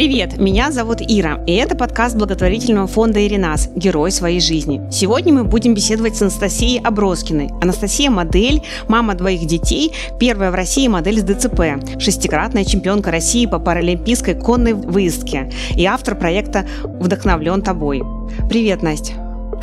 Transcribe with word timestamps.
Привет, 0.00 0.38
меня 0.38 0.70
зовут 0.70 1.02
Ира, 1.02 1.44
и 1.46 1.54
это 1.56 1.76
подкаст 1.76 2.16
благотворительного 2.16 2.86
фонда 2.86 3.22
«Иринас. 3.26 3.68
Герой 3.76 4.10
своей 4.10 4.40
жизни». 4.40 4.80
Сегодня 4.90 5.34
мы 5.34 5.44
будем 5.44 5.74
беседовать 5.74 6.16
с 6.16 6.22
Анастасией 6.22 6.82
Оброскиной. 6.82 7.50
Анастасия– 7.60 8.10
модель, 8.10 8.62
мама 8.88 9.14
двоих 9.14 9.44
детей, 9.46 9.92
первая 10.18 10.52
в 10.52 10.54
России 10.54 10.88
модель 10.88 11.18
с 11.18 11.22
ДЦП, 11.22 11.86
шестикратная 11.98 12.64
чемпионка 12.64 13.10
России 13.10 13.44
по 13.44 13.58
паралимпийской 13.58 14.34
конной 14.34 14.72
выездке 14.72 15.52
и 15.76 15.84
автор 15.84 16.14
проекта 16.14 16.66
«Вдохновлен 16.82 17.60
тобой». 17.60 18.00
Привет, 18.48 18.82
Настя. 18.82 19.12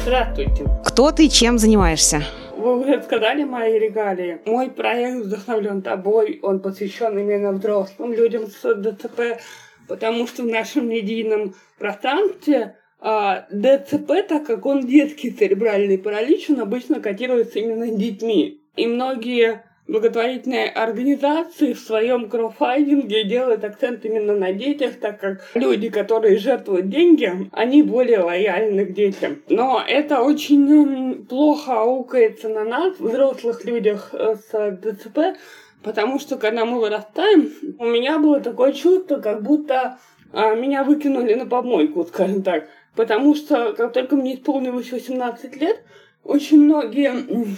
Здравствуйте. 0.03 0.67
Кто 0.85 1.11
ты, 1.11 1.29
чем 1.29 1.57
занимаешься? 1.57 2.21
Вы 2.55 2.81
уже 2.81 3.01
сказали 3.01 3.43
мои 3.43 3.79
регалии. 3.79 4.37
Мой 4.45 4.69
проект 4.69 5.25
вдохновлен 5.25 5.81
тобой. 5.81 6.39
Он 6.43 6.59
посвящен 6.59 7.17
именно 7.17 7.53
взрослым 7.53 8.13
людям 8.13 8.45
с 8.45 8.75
ДЦП, 8.75 9.39
потому 9.87 10.27
что 10.27 10.43
в 10.43 10.47
нашем 10.47 10.89
медийном 10.89 11.55
пространстве 11.77 12.75
а, 12.99 13.45
ДЦП, 13.51 14.27
так 14.27 14.45
как 14.45 14.65
он 14.65 14.85
детский 14.87 15.31
церебральный 15.31 15.97
паралич, 15.97 16.49
он 16.49 16.61
обычно 16.61 16.99
котируется 16.99 17.59
именно 17.59 17.87
детьми. 17.89 18.61
И 18.75 18.87
многие 18.87 19.63
благотворительные 19.87 20.69
организации 20.69 21.73
в 21.73 21.79
своем 21.79 22.29
кроуфайдинге 22.29 23.23
делают 23.23 23.63
акцент 23.63 24.03
именно 24.05 24.35
на 24.35 24.51
детях, 24.51 24.95
так 24.99 25.19
как 25.19 25.49
люди, 25.53 25.89
которые 25.89 26.37
жертвуют 26.37 26.89
деньги, 26.89 27.49
они 27.51 27.83
более 27.83 28.19
лояльны 28.19 28.85
к 28.85 28.93
детям. 28.93 29.41
Но 29.49 29.81
это 29.87 30.21
очень 30.21 31.25
плохо 31.25 31.81
аукается 31.81 32.49
на 32.49 32.63
нас, 32.63 32.99
взрослых 32.99 33.63
людях 33.65 34.09
э, 34.13 34.35
с 34.35 34.77
ДЦП, 34.81 35.37
потому 35.83 36.19
что 36.19 36.37
когда 36.37 36.65
мы 36.65 36.79
вырастаем, 36.79 37.51
у 37.79 37.85
меня 37.85 38.19
было 38.19 38.39
такое 38.39 38.73
чувство, 38.73 39.17
как 39.17 39.43
будто 39.43 39.99
а, 40.33 40.55
меня 40.55 40.83
выкинули 40.83 41.33
на 41.33 41.45
помойку, 41.45 42.05
скажем 42.05 42.43
так. 42.43 42.67
Потому 42.95 43.35
что 43.35 43.73
как 43.73 43.93
только 43.93 44.15
мне 44.15 44.35
исполнилось 44.35 44.91
18 44.91 45.55
лет, 45.61 45.83
очень 46.23 46.61
многие 46.61 47.57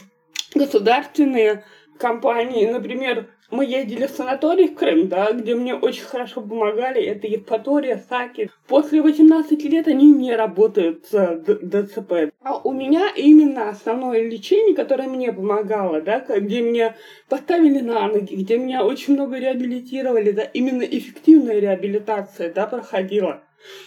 государственные 0.53 1.63
компании. 1.99 2.65
Например, 2.65 3.27
мы 3.51 3.65
ездили 3.65 4.07
в 4.07 4.11
санаторий 4.11 4.67
в 4.69 4.75
Крым, 4.75 5.07
да, 5.07 5.31
где 5.31 5.55
мне 5.55 5.75
очень 5.75 6.03
хорошо 6.03 6.41
помогали. 6.41 7.01
Это 7.01 7.27
Евпатория, 7.27 8.03
Саки. 8.09 8.49
После 8.67 9.01
18 9.01 9.63
лет 9.65 9.87
они 9.87 10.11
не 10.11 10.35
работают 10.35 11.05
с 11.05 11.43
ДЦП. 11.45 12.31
А 12.41 12.57
у 12.63 12.71
меня 12.71 13.09
именно 13.15 13.69
основное 13.69 14.27
лечение, 14.29 14.75
которое 14.75 15.07
мне 15.07 15.33
помогало, 15.33 16.01
да, 16.01 16.19
где 16.19 16.61
меня 16.61 16.95
поставили 17.27 17.79
на 17.79 18.07
ноги, 18.07 18.35
где 18.35 18.57
меня 18.57 18.85
очень 18.85 19.13
много 19.13 19.37
реабилитировали, 19.37 20.31
да, 20.31 20.43
именно 20.43 20.83
эффективная 20.83 21.59
реабилитация, 21.59 22.53
да, 22.53 22.67
проходила 22.67 23.41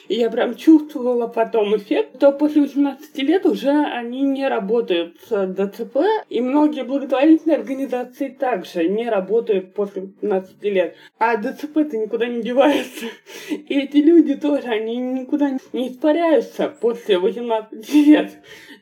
и 0.08 0.14
я 0.14 0.30
прям 0.30 0.56
чувствовала 0.56 1.26
потом 1.26 1.76
эффект, 1.76 2.18
то 2.18 2.32
после 2.32 2.62
18 2.62 3.18
лет 3.18 3.46
уже 3.46 3.70
они 3.70 4.22
не 4.22 4.46
работают 4.48 5.16
с 5.28 5.46
ДЦП, 5.46 5.98
и 6.28 6.40
многие 6.40 6.84
благотворительные 6.84 7.58
организации 7.58 8.28
также 8.28 8.88
не 8.88 9.08
работают 9.08 9.74
после 9.74 10.02
15 10.02 10.62
лет. 10.64 10.96
А 11.18 11.36
ДЦП-то 11.36 11.96
никуда 11.96 12.26
не 12.26 12.42
девается. 12.42 13.06
И 13.50 13.80
эти 13.80 13.98
люди 13.98 14.34
тоже, 14.34 14.68
они 14.68 14.96
никуда 14.96 15.58
не 15.72 15.88
испаряются 15.88 16.68
после 16.68 17.18
18 17.18 17.94
лет. 17.94 18.32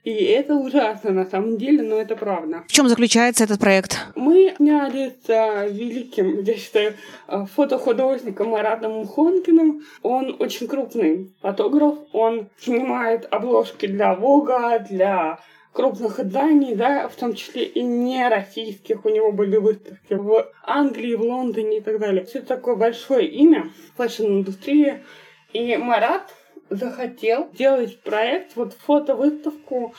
И 0.03 0.13
это 0.13 0.55
ужасно 0.55 1.11
на 1.11 1.27
самом 1.27 1.59
деле, 1.59 1.83
но 1.83 1.97
это 1.97 2.17
правда. 2.17 2.65
В 2.69 2.73
чем 2.73 2.89
заключается 2.89 3.45
этот 3.45 3.61
проект? 3.61 3.99
Мы 4.15 4.55
сняли 4.57 5.15
с 5.27 5.29
а, 5.29 5.67
великим, 5.67 6.43
я 6.43 6.57
считаю, 6.57 6.95
а, 7.27 7.45
фотохудожником 7.45 8.49
Маратом 8.49 8.93
Мухонкиным. 8.93 9.83
Он 10.03 10.37
очень 10.39 10.69
крупный 10.69 11.33
фотограф, 11.43 11.99
он 12.13 12.49
снимает 12.59 13.27
обложки 13.31 13.87
для 13.87 14.15
Vogue 14.15 14.55
'а, 14.55 14.79
для 14.79 15.39
крупных 15.73 16.19
изданий, 16.19 16.75
да, 16.75 17.09
в 17.09 17.15
том 17.17 17.35
числе 17.35 17.65
и 17.65 17.83
не 17.83 18.27
российских. 18.27 19.05
У 19.05 19.11
него 19.11 19.33
были 19.33 19.57
выставки 19.57 20.15
в 20.15 20.51
Англии, 20.65 21.15
в 21.15 21.23
Лондоне 21.23 21.79
и 21.79 21.81
так 21.81 21.99
далее. 21.99 22.25
Все 22.25 22.41
такое 22.41 22.75
большое 22.75 23.29
имя 23.29 23.71
в 23.93 23.99
фэшн-индустрии. 23.99 25.05
И 25.53 25.77
Марат 25.77 26.33
захотел 26.71 27.51
делать 27.53 28.01
проект, 28.03 28.57
вот 28.57 28.73
фотовыставку 28.75 29.95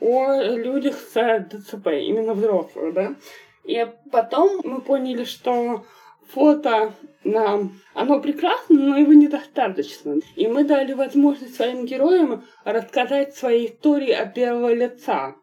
о 0.00 0.42
людях 0.42 0.96
с 0.96 1.46
ДЦП, 1.50 1.86
именно 1.86 2.34
взрослых, 2.34 2.92
да. 2.92 3.14
И 3.64 3.86
потом 4.12 4.60
мы 4.64 4.80
поняли, 4.80 5.24
что 5.24 5.84
фото 6.28 6.92
нам, 7.24 7.80
оно 7.94 8.20
прекрасно, 8.20 8.78
но 8.78 8.96
его 8.96 9.12
недостаточно. 9.12 10.16
И 10.34 10.46
мы 10.46 10.64
дали 10.64 10.92
возможность 10.92 11.56
своим 11.56 11.86
героям 11.86 12.44
рассказать 12.64 13.34
свои 13.34 13.66
истории 13.66 14.12
от 14.12 14.34
первого 14.34 14.72
лица. 14.72 15.34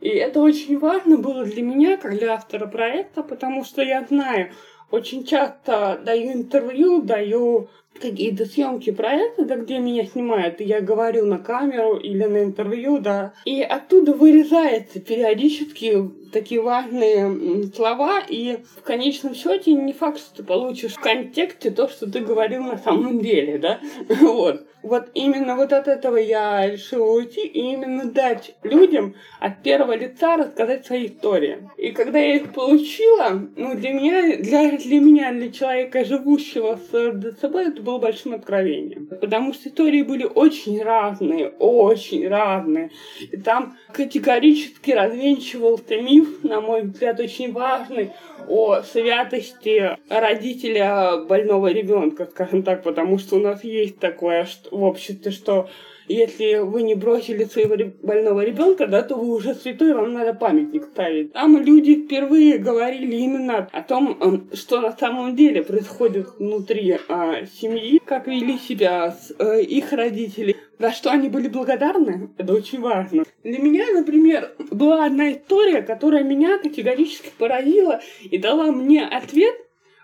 И 0.00 0.08
это 0.08 0.40
очень 0.40 0.78
важно 0.78 1.16
было 1.16 1.44
для 1.44 1.62
меня, 1.62 1.96
как 1.96 2.18
для 2.18 2.34
автора 2.34 2.66
проекта, 2.66 3.22
потому 3.22 3.64
что 3.64 3.82
я 3.82 4.04
знаю, 4.04 4.52
очень 4.90 5.24
часто 5.24 6.00
даю 6.04 6.32
интервью, 6.32 7.02
даю 7.02 7.68
какие-то 8.00 8.46
съемки 8.46 8.90
проекта, 8.90 9.44
да, 9.44 9.56
где 9.56 9.78
меня 9.78 10.06
снимают, 10.06 10.60
и 10.60 10.64
я 10.64 10.80
говорю 10.80 11.26
на 11.26 11.38
камеру 11.38 11.96
или 11.96 12.24
на 12.24 12.44
интервью, 12.44 12.98
да, 12.98 13.34
и 13.44 13.62
оттуда 13.62 14.12
вырезается 14.12 15.00
периодически 15.00 16.10
такие 16.32 16.60
важные 16.60 17.64
слова, 17.74 18.20
и 18.26 18.58
в 18.76 18.82
конечном 18.82 19.34
счете 19.34 19.72
не 19.72 19.92
факт, 19.92 20.18
что 20.18 20.36
ты 20.36 20.42
получишь 20.42 20.94
в 20.94 21.00
контексте 21.00 21.70
то, 21.70 21.88
что 21.88 22.10
ты 22.10 22.20
говорил 22.20 22.62
на 22.64 22.78
самом 22.78 23.20
деле, 23.20 23.58
да, 23.58 23.80
вот. 24.20 24.66
Вот 24.82 25.10
именно 25.14 25.54
вот 25.54 25.72
от 25.72 25.86
этого 25.86 26.16
я 26.16 26.68
решила 26.68 27.12
уйти 27.12 27.42
и 27.46 27.72
именно 27.72 28.04
дать 28.04 28.56
людям 28.62 29.14
от 29.38 29.62
первого 29.62 29.96
лица 29.96 30.36
рассказать 30.36 30.84
свои 30.84 31.06
истории. 31.06 31.68
И 31.76 31.92
когда 31.92 32.18
я 32.18 32.36
их 32.36 32.52
получила, 32.52 33.48
ну, 33.56 33.74
для 33.74 33.92
меня, 33.92 34.36
для, 34.38 34.72
для 34.72 35.00
меня, 35.00 35.32
для 35.32 35.52
человека, 35.52 36.04
живущего 36.04 36.78
с 36.90 37.12
ДЦБ, 37.12 37.54
это 37.54 37.82
было 37.82 37.98
большим 37.98 38.34
откровением. 38.34 39.06
Потому 39.06 39.54
что 39.54 39.68
истории 39.68 40.02
были 40.02 40.24
очень 40.24 40.82
разные, 40.82 41.50
очень 41.58 42.26
разные. 42.26 42.90
И 43.20 43.36
там 43.36 43.76
категорически 43.92 44.90
развенчивался 44.90 45.96
миф, 46.00 46.21
на 46.42 46.60
мой 46.60 46.82
взгляд, 46.82 47.20
очень 47.20 47.52
важный, 47.52 48.12
о 48.48 48.82
святости 48.82 49.96
родителя 50.08 51.24
больного 51.28 51.68
ребенка, 51.72 52.26
скажем 52.26 52.62
так, 52.62 52.82
потому 52.82 53.18
что 53.18 53.36
у 53.36 53.40
нас 53.40 53.64
есть 53.64 53.98
такое 53.98 54.46
в 54.70 54.82
обществе, 54.82 55.30
что 55.30 55.68
если 56.08 56.58
вы 56.58 56.82
не 56.82 56.94
бросили 56.94 57.44
своего 57.44 57.76
больного 58.02 58.44
ребенка, 58.44 58.86
да, 58.86 59.02
то 59.02 59.16
вы 59.16 59.34
уже 59.34 59.54
святой, 59.54 59.94
вам 59.94 60.12
надо 60.12 60.34
памятник 60.34 60.84
ставить. 60.84 61.32
Там 61.32 61.58
люди 61.62 61.94
впервые 61.94 62.58
говорили 62.58 63.16
именно 63.16 63.68
о 63.72 63.82
том, 63.82 64.18
эм, 64.20 64.50
что 64.54 64.80
на 64.80 64.92
самом 64.92 65.36
деле 65.36 65.62
происходит 65.62 66.28
внутри 66.38 66.98
а, 67.08 67.46
семьи, 67.46 68.00
как 68.04 68.26
вели 68.26 68.58
себя 68.58 69.10
с, 69.10 69.32
а, 69.38 69.56
их 69.58 69.92
родители, 69.92 70.56
за 70.78 70.90
что 70.90 71.10
они 71.10 71.28
были 71.28 71.48
благодарны, 71.48 72.30
это 72.36 72.52
очень 72.54 72.80
важно. 72.80 73.24
Для 73.44 73.58
меня, 73.58 73.86
например, 73.92 74.52
была 74.70 75.06
одна 75.06 75.32
история, 75.32 75.82
которая 75.82 76.24
меня 76.24 76.58
категорически 76.58 77.30
поразила 77.38 78.00
и 78.22 78.38
дала 78.38 78.72
мне 78.72 79.04
ответ, 79.04 79.54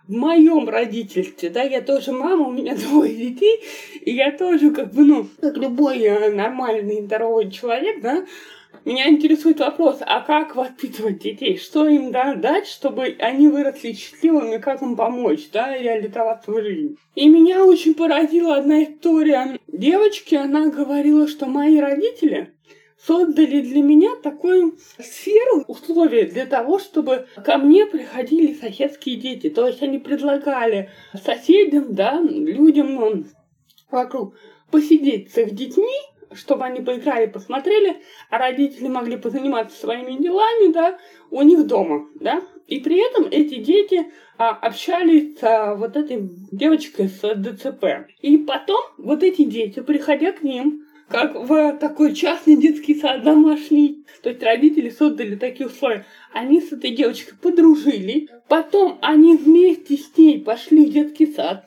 в 0.08 0.12
моем 0.12 0.69
родительстве, 0.69 1.50
да, 1.50 1.62
я 1.62 1.82
тоже 1.82 2.12
мама, 2.12 2.48
у 2.48 2.52
меня 2.52 2.74
двое 2.74 3.14
детей, 3.14 3.60
и 4.00 4.12
я 4.12 4.32
тоже, 4.32 4.70
как 4.70 4.92
бы, 4.92 5.04
ну, 5.04 5.26
как 5.41 5.56
любой 5.58 6.00
э, 6.00 6.32
нормальный, 6.32 7.02
здоровый 7.02 7.50
человек, 7.50 8.00
да, 8.00 8.24
меня 8.84 9.08
интересует 9.08 9.60
вопрос, 9.60 9.98
а 10.00 10.20
как 10.20 10.56
воспитывать 10.56 11.19
детей? 11.19 11.58
Что 11.58 11.86
им 11.88 12.10
да, 12.10 12.34
дать, 12.34 12.66
чтобы 12.66 13.16
они 13.19 13.48
выросли 13.48 13.92
счастливыми, 13.92 14.56
как 14.58 14.80
им 14.82 14.96
помочь, 14.96 15.50
да, 15.52 15.76
реализовать 15.76 16.44
свою 16.44 16.62
жизнь? 16.62 16.96
И 17.14 17.28
меня 17.28 17.64
очень 17.64 17.94
поразила 17.94 18.56
одна 18.56 18.84
история 18.84 19.58
девочки, 19.66 20.37
она 20.37 20.69
говорила, 20.69 21.28
что 21.28 21.46
мои 21.46 21.78
родители 21.78 22.55
создали 23.04 23.60
для 23.60 23.82
меня 23.82 24.16
такую 24.22 24.76
сферу, 24.98 25.64
условия 25.66 26.26
для 26.26 26.46
того, 26.46 26.78
чтобы 26.78 27.26
ко 27.44 27.58
мне 27.58 27.86
приходили 27.86 28.54
соседские 28.54 29.16
дети. 29.16 29.50
То 29.50 29.66
есть 29.66 29.82
они 29.82 29.98
предлагали 29.98 30.90
соседям, 31.24 31.94
да, 31.94 32.20
людям 32.20 33.26
вокруг 33.90 34.34
посидеть 34.70 35.32
с 35.32 35.38
их 35.38 35.54
детьми, 35.54 35.96
чтобы 36.32 36.64
они 36.64 36.80
поиграли, 36.80 37.26
посмотрели, 37.26 38.02
а 38.30 38.38
родители 38.38 38.88
могли 38.88 39.16
позаниматься 39.16 39.78
своими 39.78 40.20
делами, 40.20 40.72
да, 40.72 40.98
у 41.30 41.42
них 41.42 41.66
дома, 41.66 42.06
да. 42.20 42.42
И 42.66 42.80
при 42.80 42.98
этом 42.98 43.28
эти 43.30 43.60
дети 43.60 44.06
а, 44.36 44.50
общались 44.50 45.38
с 45.38 45.42
а, 45.42 45.74
вот 45.74 45.96
этой 45.96 46.28
девочкой 46.52 47.08
с 47.08 47.20
ДЦП. 47.34 48.10
И 48.20 48.36
потом 48.36 48.82
вот 48.98 49.22
эти 49.22 49.44
дети, 49.44 49.80
приходя 49.80 50.32
к 50.32 50.42
ним, 50.42 50.84
как 51.08 51.34
в 51.34 51.72
такой 51.78 52.14
частный 52.14 52.56
детский 52.56 52.94
сад 52.94 53.22
домашний. 53.22 54.05
То 54.22 54.31
есть 54.31 54.43
родители 54.43 54.90
создали 54.90 55.37
такие 55.37 55.66
условия. 55.66 56.06
Они 56.32 56.60
с 56.60 56.72
этой 56.72 56.90
девочкой 56.90 57.38
подружили. 57.40 58.28
Потом 58.49 58.99
они 59.00 59.37
вместе 59.37 59.96
с 59.96 60.16
ней 60.16 60.40
пошли 60.40 60.87
в 60.87 60.93
детский 60.93 61.26
сад. 61.26 61.64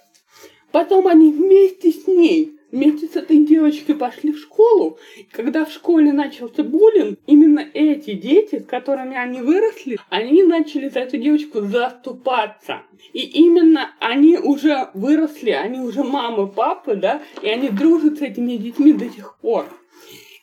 Потом 0.71 1.07
они 1.07 1.31
вместе 1.31 1.91
с 1.91 2.07
ней 2.07 2.59
вместе 2.71 3.07
с 3.07 3.15
этой 3.15 3.45
девочкой 3.45 3.95
пошли 3.95 4.31
в 4.31 4.39
школу. 4.39 4.97
И 5.17 5.23
когда 5.23 5.65
в 5.65 5.71
школе 5.71 6.11
начался 6.11 6.63
буллинг, 6.63 7.19
именно 7.27 7.65
эти 7.73 8.13
дети, 8.13 8.59
с 8.59 8.65
которыми 8.65 9.15
они 9.15 9.41
выросли, 9.41 9.99
они 10.09 10.43
начали 10.43 10.89
за 10.89 10.99
эту 10.99 11.17
девочку 11.17 11.61
заступаться. 11.61 12.83
И 13.13 13.19
именно 13.19 13.91
они 13.99 14.37
уже 14.37 14.89
выросли, 14.93 15.51
они 15.51 15.79
уже 15.79 16.03
мамы, 16.03 16.47
папы, 16.47 16.95
да, 16.95 17.21
и 17.41 17.47
они 17.47 17.69
дружат 17.69 18.19
с 18.19 18.21
этими 18.21 18.55
детьми 18.57 18.93
до 18.93 19.09
сих 19.09 19.37
пор. 19.41 19.65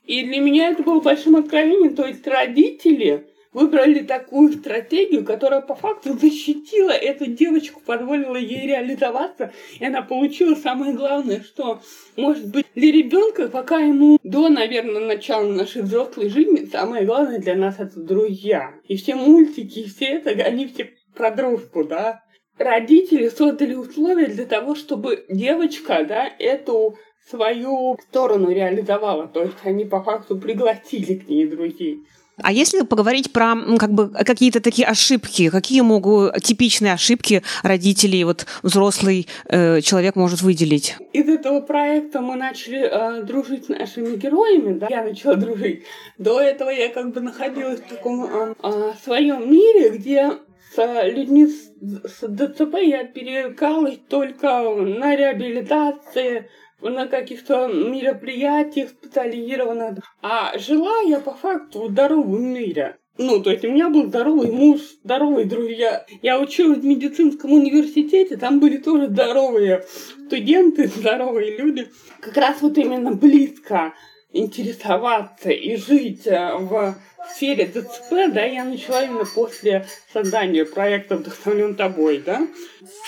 И 0.04 0.22
для 0.24 0.40
меня 0.40 0.70
это 0.70 0.82
было 0.82 1.00
большим 1.00 1.36
откровением, 1.36 1.94
то 1.94 2.06
есть 2.06 2.26
родители 2.26 3.26
выбрали 3.58 4.00
такую 4.00 4.52
стратегию, 4.52 5.24
которая 5.24 5.60
по 5.60 5.74
факту 5.74 6.16
защитила 6.16 6.92
эту 6.92 7.26
девочку, 7.26 7.80
позволила 7.84 8.36
ей 8.36 8.68
реализоваться, 8.68 9.52
и 9.80 9.84
она 9.84 10.02
получила 10.02 10.54
самое 10.54 10.94
главное, 10.94 11.40
что 11.40 11.80
может 12.16 12.48
быть 12.50 12.66
для 12.76 12.92
ребенка, 12.92 13.48
пока 13.48 13.80
ему 13.80 14.18
до, 14.22 14.48
наверное, 14.48 15.04
начала 15.04 15.44
нашей 15.44 15.82
взрослой 15.82 16.28
жизни, 16.28 16.68
самое 16.70 17.04
главное 17.04 17.40
для 17.40 17.56
нас 17.56 17.80
это 17.80 18.00
друзья. 18.00 18.74
И 18.86 18.96
все 18.96 19.16
мультики, 19.16 19.80
и 19.80 19.88
все 19.88 20.04
это, 20.04 20.30
они 20.30 20.68
все 20.68 20.92
про 21.16 21.32
дружбу, 21.32 21.82
да. 21.82 22.22
Родители 22.58 23.28
создали 23.28 23.74
условия 23.74 24.26
для 24.26 24.46
того, 24.46 24.76
чтобы 24.76 25.24
девочка, 25.28 26.04
да, 26.08 26.28
эту 26.38 26.96
свою 27.28 27.98
сторону 28.08 28.50
реализовала. 28.50 29.26
То 29.26 29.42
есть 29.42 29.58
они 29.64 29.84
по 29.84 30.02
факту 30.02 30.38
пригласили 30.38 31.14
к 31.14 31.28
ней 31.28 31.46
друзей. 31.46 32.04
А 32.42 32.52
если 32.52 32.82
поговорить 32.82 33.32
про 33.32 33.54
как 33.78 33.92
бы 33.92 34.08
какие-то 34.10 34.60
такие 34.60 34.86
ошибки, 34.86 35.50
какие 35.50 35.80
могут 35.80 36.42
типичные 36.42 36.92
ошибки 36.92 37.42
родителей 37.62 38.24
вот 38.24 38.46
взрослый 38.62 39.26
э, 39.46 39.80
человек 39.80 40.16
может 40.16 40.42
выделить? 40.42 40.96
Из 41.12 41.28
этого 41.28 41.60
проекта 41.60 42.20
мы 42.20 42.36
начали 42.36 42.80
э, 42.80 43.22
дружить 43.22 43.66
с 43.66 43.68
нашими 43.68 44.16
героями, 44.16 44.78
да, 44.78 44.86
я 44.88 45.02
начала 45.02 45.34
дружить. 45.34 45.84
До 46.18 46.40
этого 46.40 46.70
я 46.70 46.88
как 46.88 47.12
бы 47.12 47.20
находилась 47.20 47.80
в 47.80 47.88
таком 47.88 48.24
э, 48.24 48.54
э, 48.62 48.92
своем 49.04 49.50
мире, 49.50 49.90
где 49.90 50.32
с 50.74 51.04
людьми 51.04 51.46
с, 51.46 51.72
с 52.04 52.28
ДЦП 52.28 52.76
я 52.82 53.04
перекалась 53.04 53.98
только 54.08 54.62
на 54.62 55.16
реабилитации, 55.16 56.48
на 56.80 57.06
каких-то 57.06 57.68
мероприятиях 57.68 58.90
специализированных. 58.90 60.04
А 60.22 60.56
жила 60.58 61.00
я 61.00 61.20
по 61.20 61.32
факту 61.34 61.82
в 61.82 61.90
здоровом 61.90 62.42
мире. 62.42 62.98
Ну, 63.18 63.42
то 63.42 63.50
есть 63.50 63.64
у 63.64 63.70
меня 63.70 63.90
был 63.90 64.06
здоровый 64.06 64.52
муж, 64.52 64.80
здоровые 65.02 65.44
друзья. 65.44 66.06
Я 66.22 66.38
училась 66.40 66.78
в 66.78 66.84
медицинском 66.84 67.52
университете, 67.52 68.36
там 68.36 68.60
были 68.60 68.76
тоже 68.76 69.08
здоровые 69.08 69.84
студенты, 70.26 70.86
здоровые 70.96 71.58
люди. 71.58 71.88
Как 72.20 72.36
раз 72.36 72.62
вот 72.62 72.78
именно 72.78 73.12
близко 73.12 73.92
интересоваться 74.30 75.50
и 75.50 75.76
жить 75.76 76.26
э, 76.26 76.54
в 76.56 76.94
сфере 77.30 77.66
ДЦП, 77.66 78.32
да, 78.32 78.44
я 78.44 78.64
начала 78.64 79.02
именно 79.02 79.24
после 79.24 79.86
создания 80.12 80.64
проекта 80.64 81.16
«Вдохновлен 81.16 81.76
тобой», 81.76 82.22
да. 82.24 82.46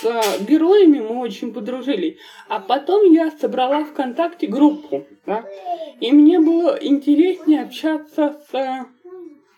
С 0.00 0.40
героями 0.40 1.00
мы 1.00 1.18
очень 1.20 1.52
подружились. 1.52 2.16
А 2.48 2.60
потом 2.60 3.10
я 3.12 3.30
собрала 3.30 3.84
ВКонтакте 3.84 4.46
группу, 4.46 5.06
да, 5.26 5.44
и 6.00 6.12
мне 6.12 6.40
было 6.40 6.78
интереснее 6.80 7.62
общаться 7.62 8.40
с 8.50 8.86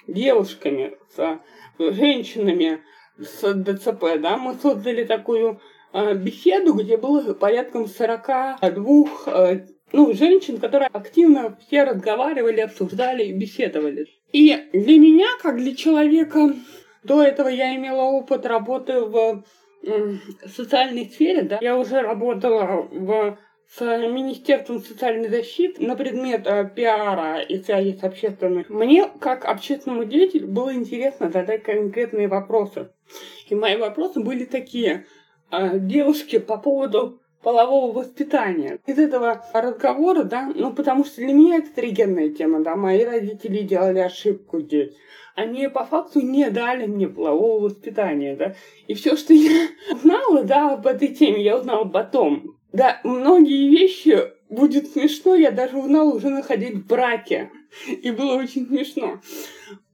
девушками, 0.08 0.96
с 1.16 1.38
женщинами 1.78 2.82
с 3.18 3.52
ДЦП, 3.54 4.20
да. 4.20 4.36
Мы 4.36 4.54
создали 4.54 5.04
такую 5.04 5.60
э, 5.92 6.14
беседу, 6.14 6.74
где 6.74 6.96
было 6.96 7.34
порядком 7.34 7.86
42 7.86 9.64
ну, 9.92 10.12
женщин, 10.12 10.58
которые 10.58 10.88
активно 10.92 11.56
все 11.66 11.84
разговаривали, 11.84 12.60
обсуждали 12.60 13.24
и 13.24 13.32
беседовали. 13.32 14.06
И 14.32 14.56
для 14.72 14.98
меня, 14.98 15.28
как 15.42 15.56
для 15.56 15.74
человека, 15.74 16.54
до 17.02 17.22
этого 17.22 17.48
я 17.48 17.74
имела 17.76 18.02
опыт 18.02 18.46
работы 18.46 19.00
в 19.00 19.44
социальной 20.46 21.06
сфере, 21.06 21.42
да, 21.42 21.58
я 21.60 21.76
уже 21.76 22.00
работала 22.00 22.88
в 22.90 23.38
с 23.74 23.80
Министерством 23.80 24.80
социальной 24.80 25.30
защиты 25.30 25.82
на 25.82 25.96
предмет 25.96 26.46
э, 26.46 26.70
пиара 26.76 27.40
и 27.40 27.62
связи 27.62 27.96
с 27.96 28.04
общественным. 28.04 28.66
Мне, 28.68 29.08
как 29.18 29.46
общественному 29.46 30.04
деятелю, 30.04 30.48
было 30.48 30.74
интересно 30.74 31.30
задать 31.30 31.62
конкретные 31.62 32.28
вопросы. 32.28 32.90
И 33.48 33.54
мои 33.54 33.76
вопросы 33.76 34.20
были 34.20 34.44
такие. 34.44 35.06
Э, 35.50 35.78
девушки 35.78 36.38
по 36.38 36.58
поводу 36.58 37.21
полового 37.42 37.92
воспитания. 37.92 38.78
Из 38.86 38.98
этого 38.98 39.44
разговора, 39.52 40.24
да, 40.24 40.52
ну, 40.54 40.72
потому 40.72 41.04
что 41.04 41.16
для 41.16 41.32
меня 41.32 41.56
это 41.56 41.70
триггерная 41.74 42.30
тема, 42.30 42.60
да, 42.60 42.76
мои 42.76 43.04
родители 43.04 43.62
делали 43.62 43.98
ошибку 43.98 44.60
здесь. 44.60 44.94
Они 45.34 45.66
по 45.68 45.84
факту 45.84 46.20
не 46.20 46.50
дали 46.50 46.86
мне 46.86 47.08
полового 47.08 47.64
воспитания, 47.64 48.36
да. 48.36 48.54
И 48.86 48.94
все, 48.94 49.16
что 49.16 49.32
я 49.32 49.68
узнала, 49.92 50.44
да, 50.44 50.74
об 50.74 50.86
этой 50.86 51.08
теме, 51.08 51.42
я 51.42 51.58
узнала 51.58 51.84
потом. 51.84 52.56
Да, 52.72 53.00
многие 53.04 53.68
вещи 53.68 54.18
будет 54.48 54.88
смешно, 54.88 55.34
я 55.34 55.50
даже 55.50 55.76
узнала 55.76 56.14
уже 56.14 56.28
находить 56.28 56.74
в 56.74 56.86
браке. 56.86 57.50
И 57.88 58.10
было 58.10 58.36
очень 58.36 58.66
смешно. 58.66 59.20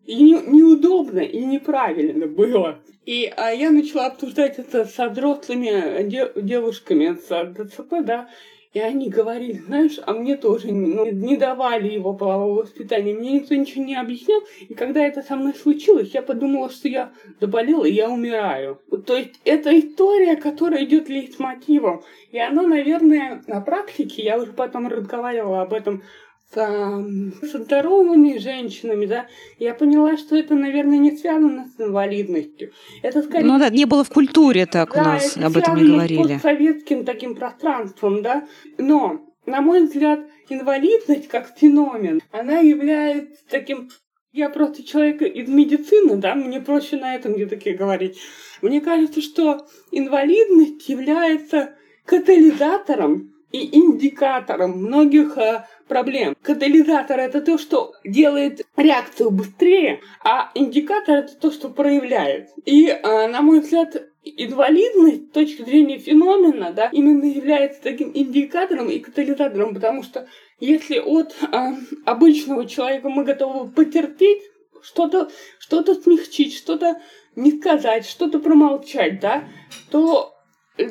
И 0.04 0.16
не, 0.16 0.40
неудобно, 0.46 1.20
и 1.20 1.44
неправильно 1.44 2.26
было. 2.26 2.80
И 3.08 3.32
а, 3.38 3.48
я 3.52 3.70
начала 3.70 4.08
обсуждать 4.08 4.58
это 4.58 4.84
со 4.84 5.08
взрослыми 5.08 6.02
де, 6.02 6.30
девушками 6.36 7.16
с 7.16 7.54
ДЦП, 7.54 8.04
да, 8.04 8.28
и 8.74 8.80
они 8.80 9.08
говорили, 9.08 9.62
знаешь, 9.66 9.98
а 10.04 10.12
мне 10.12 10.36
тоже 10.36 10.70
ну, 10.72 11.10
не 11.10 11.38
давали 11.38 11.88
его 11.88 12.12
полового 12.12 12.64
воспитания, 12.64 13.14
мне 13.14 13.32
никто 13.32 13.54
ничего 13.54 13.82
не 13.82 13.94
объяснял. 13.94 14.42
И 14.68 14.74
когда 14.74 15.00
это 15.06 15.22
со 15.22 15.36
мной 15.36 15.54
случилось, 15.54 16.10
я 16.12 16.20
подумала, 16.20 16.68
что 16.68 16.86
я 16.88 17.10
заболела, 17.40 17.86
и 17.86 17.94
я 17.94 18.10
умираю. 18.10 18.78
То 19.06 19.16
есть 19.16 19.40
это 19.46 19.70
история, 19.80 20.36
которая 20.36 20.84
идет 20.84 21.08
лейтмотивом. 21.08 22.02
И 22.30 22.38
она, 22.38 22.64
наверное, 22.64 23.42
на 23.46 23.62
практике, 23.62 24.22
я 24.22 24.38
уже 24.38 24.52
потом 24.52 24.86
разговаривала 24.86 25.62
об 25.62 25.72
этом 25.72 26.02
с, 26.50 27.48
со 27.50 27.58
здоровыми 27.62 28.38
женщинами, 28.38 29.06
да, 29.06 29.26
я 29.58 29.74
поняла, 29.74 30.16
что 30.16 30.36
это, 30.36 30.54
наверное, 30.54 30.98
не 30.98 31.16
связано 31.16 31.66
с 31.66 31.80
инвалидностью. 31.80 32.72
Это 33.02 33.22
скорее... 33.22 33.46
Ну 33.46 33.58
да, 33.58 33.68
не 33.70 33.84
было 33.84 34.04
в 34.04 34.10
культуре 34.10 34.66
так 34.66 34.92
да, 34.94 35.00
у 35.00 35.04
нас, 35.04 35.36
об 35.36 35.56
этом 35.56 35.76
не 35.76 35.92
говорили. 35.92 36.38
с 36.38 36.42
советским 36.42 37.04
таким 37.04 37.34
пространством, 37.34 38.22
да, 38.22 38.46
но, 38.78 39.20
на 39.46 39.60
мой 39.60 39.84
взгляд, 39.84 40.20
инвалидность 40.48 41.28
как 41.28 41.56
феномен, 41.56 42.20
она 42.32 42.58
является 42.58 43.36
таким 43.50 43.90
я 44.32 44.50
просто 44.50 44.84
человек 44.84 45.22
из 45.22 45.48
медицины, 45.48 46.16
да, 46.16 46.34
мне 46.34 46.60
проще 46.60 46.96
на 46.96 47.14
этом 47.14 47.34
языке 47.34 47.72
говорить. 47.72 48.18
Мне 48.60 48.80
кажется, 48.80 49.22
что 49.22 49.66
инвалидность 49.90 50.88
является 50.88 51.74
катализатором 52.04 53.32
и 53.52 53.76
индикатором 53.76 54.72
многих 54.82 55.36
э, 55.38 55.64
проблем. 55.86 56.36
Катализатор 56.42 57.18
это 57.18 57.40
то, 57.40 57.58
что 57.58 57.94
делает 58.04 58.66
реакцию 58.76 59.30
быстрее, 59.30 60.00
а 60.22 60.50
индикатор 60.54 61.18
это 61.18 61.36
то, 61.36 61.50
что 61.50 61.68
проявляет. 61.68 62.50
И, 62.64 62.88
э, 62.88 63.28
на 63.28 63.40
мой 63.40 63.60
взгляд, 63.60 63.96
инвалидность 64.24 65.28
с 65.28 65.30
точки 65.30 65.62
зрения 65.62 65.98
феномена, 65.98 66.72
да, 66.72 66.90
именно 66.92 67.24
является 67.24 67.82
таким 67.82 68.10
индикатором 68.12 68.90
и 68.90 68.98
катализатором, 68.98 69.74
потому 69.74 70.02
что 70.02 70.28
если 70.60 70.98
от 70.98 71.34
э, 71.40 71.56
обычного 72.04 72.66
человека 72.66 73.08
мы 73.08 73.24
готовы 73.24 73.70
потерпеть, 73.70 74.42
что-то 74.82 75.30
что 75.58 75.82
смягчить, 75.94 76.54
что-то 76.54 77.00
не 77.36 77.52
сказать, 77.52 78.06
что-то 78.06 78.40
промолчать, 78.40 79.20
да, 79.20 79.44
то 79.90 80.34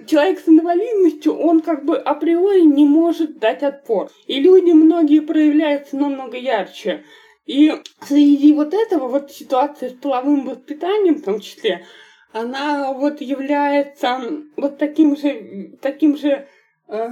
человек 0.06 0.40
с 0.40 0.48
инвалидностью, 0.48 1.36
он 1.38 1.62
как 1.62 1.86
бы 1.86 1.98
априори 1.98 2.62
не 2.62 2.86
может 2.86 3.40
дать 3.40 3.64
отпор. 3.64 4.12
И 4.26 4.40
люди 4.40 4.72
многие 4.72 5.22
проявляются 5.22 5.98
намного 5.98 6.38
ярче. 6.38 7.04
И 7.46 7.74
среди 8.02 8.54
вот 8.54 8.74
этого, 8.74 9.08
вот 9.08 9.32
ситуация 9.32 9.90
с 9.90 9.94
половым 9.94 10.46
воспитанием 10.46 11.16
в 11.16 11.24
том 11.24 11.40
числе, 11.40 11.86
она 12.34 12.92
вот 12.92 13.22
является 13.22 14.20
вот 14.58 14.78
таким 14.78 15.16
же, 15.16 15.78
таким 15.82 16.18
же 16.18 16.48
э, 16.90 17.10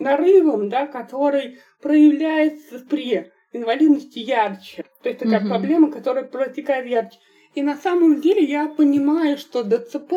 нарывом, 0.00 0.68
да, 0.68 0.86
который 0.86 1.58
проявляется 1.80 2.80
при 2.80 3.30
инвалидности 3.52 4.18
ярче. 4.18 4.84
То 5.02 5.10
есть 5.10 5.20
такая 5.20 5.40
mm-hmm. 5.40 5.48
проблема, 5.48 5.92
которая 5.92 6.24
протекает 6.24 6.86
ярче. 6.86 7.18
И 7.54 7.62
на 7.62 7.76
самом 7.76 8.20
деле 8.20 8.42
я 8.42 8.66
понимаю, 8.66 9.38
что 9.38 9.62
ДЦП 9.62 10.14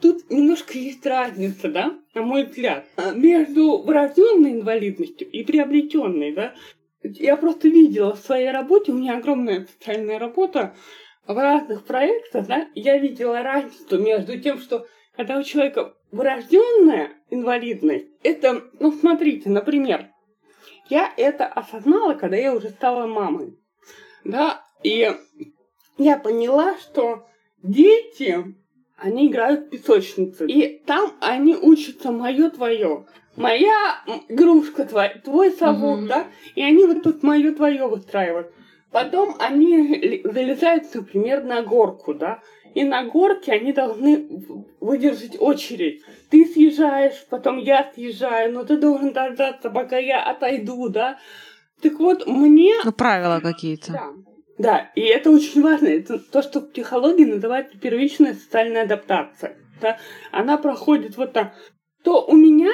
Тут 0.00 0.30
немножко 0.30 0.76
есть 0.76 1.06
разница, 1.06 1.68
да, 1.68 1.98
на 2.14 2.22
мой 2.22 2.44
взгляд, 2.44 2.86
а, 2.96 3.12
между 3.12 3.78
врожденной 3.82 4.52
инвалидностью 4.52 5.28
и 5.30 5.42
приобретенной, 5.42 6.32
да. 6.32 6.54
Я 7.02 7.36
просто 7.36 7.68
видела 7.68 8.14
в 8.14 8.18
своей 8.18 8.50
работе, 8.50 8.92
у 8.92 8.96
меня 8.96 9.16
огромная 9.16 9.66
социальная 9.66 10.18
работа, 10.18 10.74
в 11.26 11.36
разных 11.36 11.84
проектах, 11.84 12.46
да, 12.46 12.68
я 12.74 12.98
видела 12.98 13.42
разницу 13.42 13.98
между 13.98 14.38
тем, 14.38 14.58
что 14.58 14.86
когда 15.16 15.38
у 15.38 15.42
человека 15.42 15.94
врожденная 16.12 17.12
инвалидность, 17.30 18.06
это, 18.22 18.64
ну, 18.78 18.92
смотрите, 18.92 19.48
например, 19.48 20.10
я 20.88 21.12
это 21.16 21.46
осознала, 21.46 22.14
когда 22.14 22.36
я 22.36 22.54
уже 22.54 22.68
стала 22.68 23.06
мамой, 23.06 23.58
да, 24.24 24.64
и 24.82 25.12
я 25.98 26.18
поняла, 26.18 26.76
что 26.78 27.26
дети, 27.62 28.54
они 28.96 29.28
играют 29.28 29.66
в 29.66 29.70
песочнице, 29.70 30.46
и 30.46 30.78
там 30.86 31.12
они 31.20 31.54
учатся 31.54 32.12
мое 32.12 32.50
твое. 32.50 33.06
Моя 33.36 34.00
игрушка, 34.28 34.86
твой, 34.86 35.10
твой 35.22 35.50
совок, 35.50 36.00
mm-hmm. 36.00 36.06
да, 36.06 36.26
и 36.54 36.62
они 36.62 36.86
вот 36.86 37.02
тут 37.02 37.22
мое 37.22 37.54
твое 37.54 37.86
выстраивают. 37.86 38.50
Потом 38.90 39.34
они 39.38 40.22
залезают, 40.24 40.84
например, 40.94 41.44
на 41.44 41.62
горку, 41.62 42.14
да, 42.14 42.40
и 42.74 42.82
на 42.84 43.04
горке 43.04 43.52
они 43.52 43.72
должны 43.72 44.26
выдержать 44.80 45.36
очередь. 45.38 46.02
Ты 46.30 46.46
съезжаешь, 46.46 47.26
потом 47.28 47.58
я 47.58 47.90
съезжаю, 47.94 48.54
но 48.54 48.64
ты 48.64 48.78
должен 48.78 49.12
дождаться, 49.12 49.68
пока 49.68 49.98
я 49.98 50.22
отойду, 50.22 50.88
да. 50.88 51.18
Так 51.82 51.98
вот, 51.98 52.26
мне... 52.26 52.72
Ну, 52.84 52.92
правила 52.92 53.40
какие-то. 53.40 53.92
Да. 53.92 54.10
Да, 54.58 54.90
и 54.94 55.02
это 55.02 55.30
очень 55.30 55.62
важно. 55.62 55.88
Это 55.88 56.18
то, 56.18 56.42
что 56.42 56.60
в 56.60 56.70
психологии 56.70 57.24
называется 57.24 57.78
первичная 57.78 58.34
социальная 58.34 58.82
адаптация. 58.82 59.56
Да? 59.80 59.98
Она 60.32 60.56
проходит 60.56 61.16
вот 61.16 61.32
так. 61.32 61.54
То 62.02 62.24
у 62.24 62.36
меня, 62.36 62.70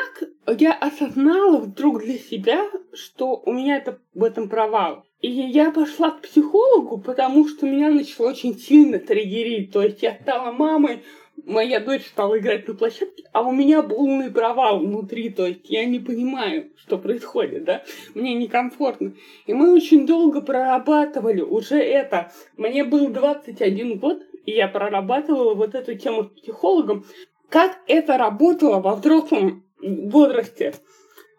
я 0.47 0.75
осознала 0.75 1.59
вдруг 1.59 2.03
для 2.03 2.19
себя, 2.19 2.67
что 2.93 3.43
у 3.45 3.53
меня 3.53 3.79
это 3.79 3.99
в 4.15 4.23
этом 4.23 4.49
провал. 4.49 5.05
И 5.21 5.31
я 5.31 5.71
пошла 5.71 6.11
к 6.11 6.21
психологу, 6.21 6.99
потому 6.99 7.49
что 7.49 7.67
меня 7.67 7.91
начало 7.91 8.29
очень 8.29 8.59
сильно 8.59 8.99
триггерить. 8.99 9.73
То 9.73 9.83
есть 9.83 10.03
я 10.03 10.19
стала 10.21 10.53
мамой, 10.53 11.03
моя 11.45 11.81
дочь 11.81 12.07
стала 12.07 12.39
играть 12.39 12.67
на 12.69 12.75
площадке, 12.75 13.25
а 13.33 13.43
у 13.43 13.53
меня 13.53 13.83
полный 13.83 14.31
провал 14.31 14.81
внутри. 14.81 15.31
То 15.31 15.47
есть 15.47 15.69
я 15.71 15.85
не 15.85 15.99
понимаю, 15.99 16.71
что 16.77 16.99
происходит, 16.99 17.65
да? 17.65 17.83
Мне 18.15 18.35
некомфортно. 18.35 19.15
И 19.47 19.55
мы 19.55 19.75
очень 19.75 20.07
долго 20.07 20.41
прорабатывали 20.41 21.41
уже 21.41 21.77
это. 21.77 22.33
Мне 22.57 22.85
был 22.85 23.09
21 23.09 23.99
год, 23.99 24.23
и 24.47 24.53
я 24.53 24.69
прорабатывала 24.69 25.55
вот 25.55 25.75
эту 25.75 25.95
тему 25.95 26.25
с 26.25 26.41
психологом. 26.41 27.05
Как 27.49 27.79
это 27.87 28.17
работало 28.17 28.81
во 28.81 28.95
взрослом 28.95 29.65
возрасте? 29.81 30.75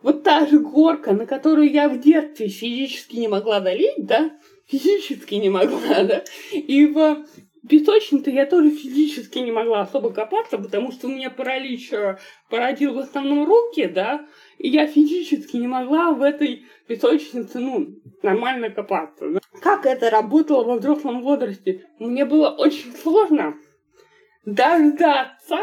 вот 0.04 0.24
та 0.24 0.46
же 0.46 0.60
горка, 0.60 1.14
на 1.14 1.26
которую 1.26 1.72
я 1.72 1.90
в 1.90 2.00
детстве 2.00 2.50
физически 2.50 3.16
не 3.16 3.28
могла 3.28 3.62
долить, 3.62 4.06
да, 4.06 4.32
физически 4.68 5.36
не 5.36 5.50
могла, 5.50 5.80
да, 6.04 6.24
и 6.52 6.86
в 6.86 7.26
песочнице 7.68 8.30
я 8.32 8.46
тоже 8.46 8.72
физически 8.72 9.40
не 9.40 9.52
могла 9.52 9.82
особо 9.82 10.12
копаться, 10.12 10.58
потому 10.58 10.92
что 10.92 11.08
у 11.08 11.12
меня 11.12 11.30
паралич 11.30 11.94
э, 11.94 12.18
породил 12.50 12.94
в 12.94 13.00
основном 13.00 13.46
руки, 13.46 13.86
да, 13.88 14.26
и 14.58 14.70
я 14.70 14.88
физически 14.88 15.58
не 15.58 15.68
могла 15.68 16.12
в 16.12 16.22
этой 16.22 16.66
песочнице, 16.88 17.60
ну, 17.60 17.96
нормально 18.22 18.70
копаться. 18.70 19.30
Да. 19.30 19.40
Как 19.62 19.86
это 19.86 20.10
работало 20.10 20.64
во 20.64 20.76
взрослом 20.78 21.22
возрасте? 21.22 21.86
Мне 22.00 22.26
было 22.26 22.50
очень 22.50 22.94
сложно 22.94 23.56
дождаться 24.46 25.58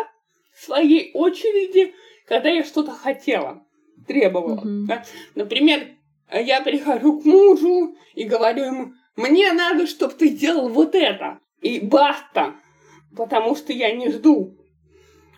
своей 0.55 1.11
очереди, 1.13 1.95
когда 2.27 2.49
я 2.49 2.65
что-то 2.65 2.93
хотела 2.93 3.65
требовала. 4.07 4.63
Mm-hmm. 4.65 4.87
Да? 4.87 5.05
Например, 5.35 5.89
я 6.33 6.61
прихожу 6.63 7.21
к 7.21 7.25
мужу 7.25 7.97
и 8.15 8.25
говорю 8.25 8.65
ему, 8.65 8.93
мне 9.17 9.53
надо, 9.53 9.87
чтобы 9.87 10.15
ты 10.15 10.29
сделал 10.29 10.69
вот 10.69 10.95
это. 10.95 11.41
И 11.61 11.81
баста, 11.81 12.55
потому 13.17 13.55
что 13.57 13.73
я 13.73 13.93
не 13.93 14.11
жду. 14.11 14.57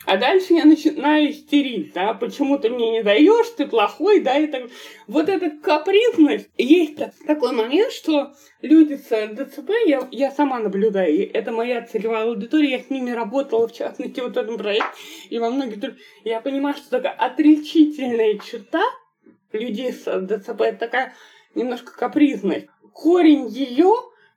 А 0.05 0.17
дальше 0.17 0.55
я 0.55 0.64
начинаю 0.64 1.31
истерить, 1.31 1.93
да, 1.93 2.12
почему 2.12 2.59
ты 2.59 2.71
мне 2.71 2.91
не 2.91 3.02
даешь, 3.05 3.47
ты 3.57 3.67
плохой, 3.67 4.21
да, 4.21 4.37
и 4.37 4.49
так. 4.49 4.64
Вот 5.07 5.29
эта 5.29 5.50
капризность, 5.50 6.50
есть 6.59 6.97
такой 7.25 7.52
момент, 7.52 7.93
что 7.93 8.33
люди 8.62 8.95
с 8.95 9.26
ДЦП, 9.29 9.71
я, 9.87 10.09
я 10.11 10.33
сама 10.33 10.59
наблюдаю, 10.59 11.31
это 11.33 11.52
моя 11.52 11.83
целевая 11.83 12.25
аудитория, 12.25 12.79
я 12.79 12.81
с 12.81 12.91
ними 12.91 13.12
работала, 13.12 13.69
в 13.69 13.73
частности, 13.73 14.19
вот 14.19 14.35
в 14.35 14.38
этом 14.38 14.59
проекте, 14.59 14.91
и 15.31 15.38
во 15.38 15.50
многих 15.50 15.79
я 16.25 16.41
понимаю, 16.41 16.75
что 16.75 16.91
такая 16.91 17.12
отличительная 17.12 18.38
черта 18.38 18.83
людей 19.52 19.93
с 19.93 20.05
ДЦП, 20.05 20.62
это 20.62 20.79
такая 20.79 21.14
немножко 21.55 21.97
капризность. 21.97 22.67
Корень 22.93 23.47
ее 23.49 23.95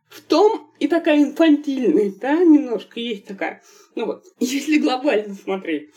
в 0.10 0.22
том 0.22 0.65
и 0.80 0.88
такая 0.88 1.22
инфантильность, 1.22 2.20
да, 2.20 2.36
немножко 2.44 3.00
есть 3.00 3.26
такая. 3.26 3.62
Ну 3.96 4.06
вот, 4.06 4.24
если 4.40 4.78
глобально 4.78 5.34
смотреть. 5.34 5.90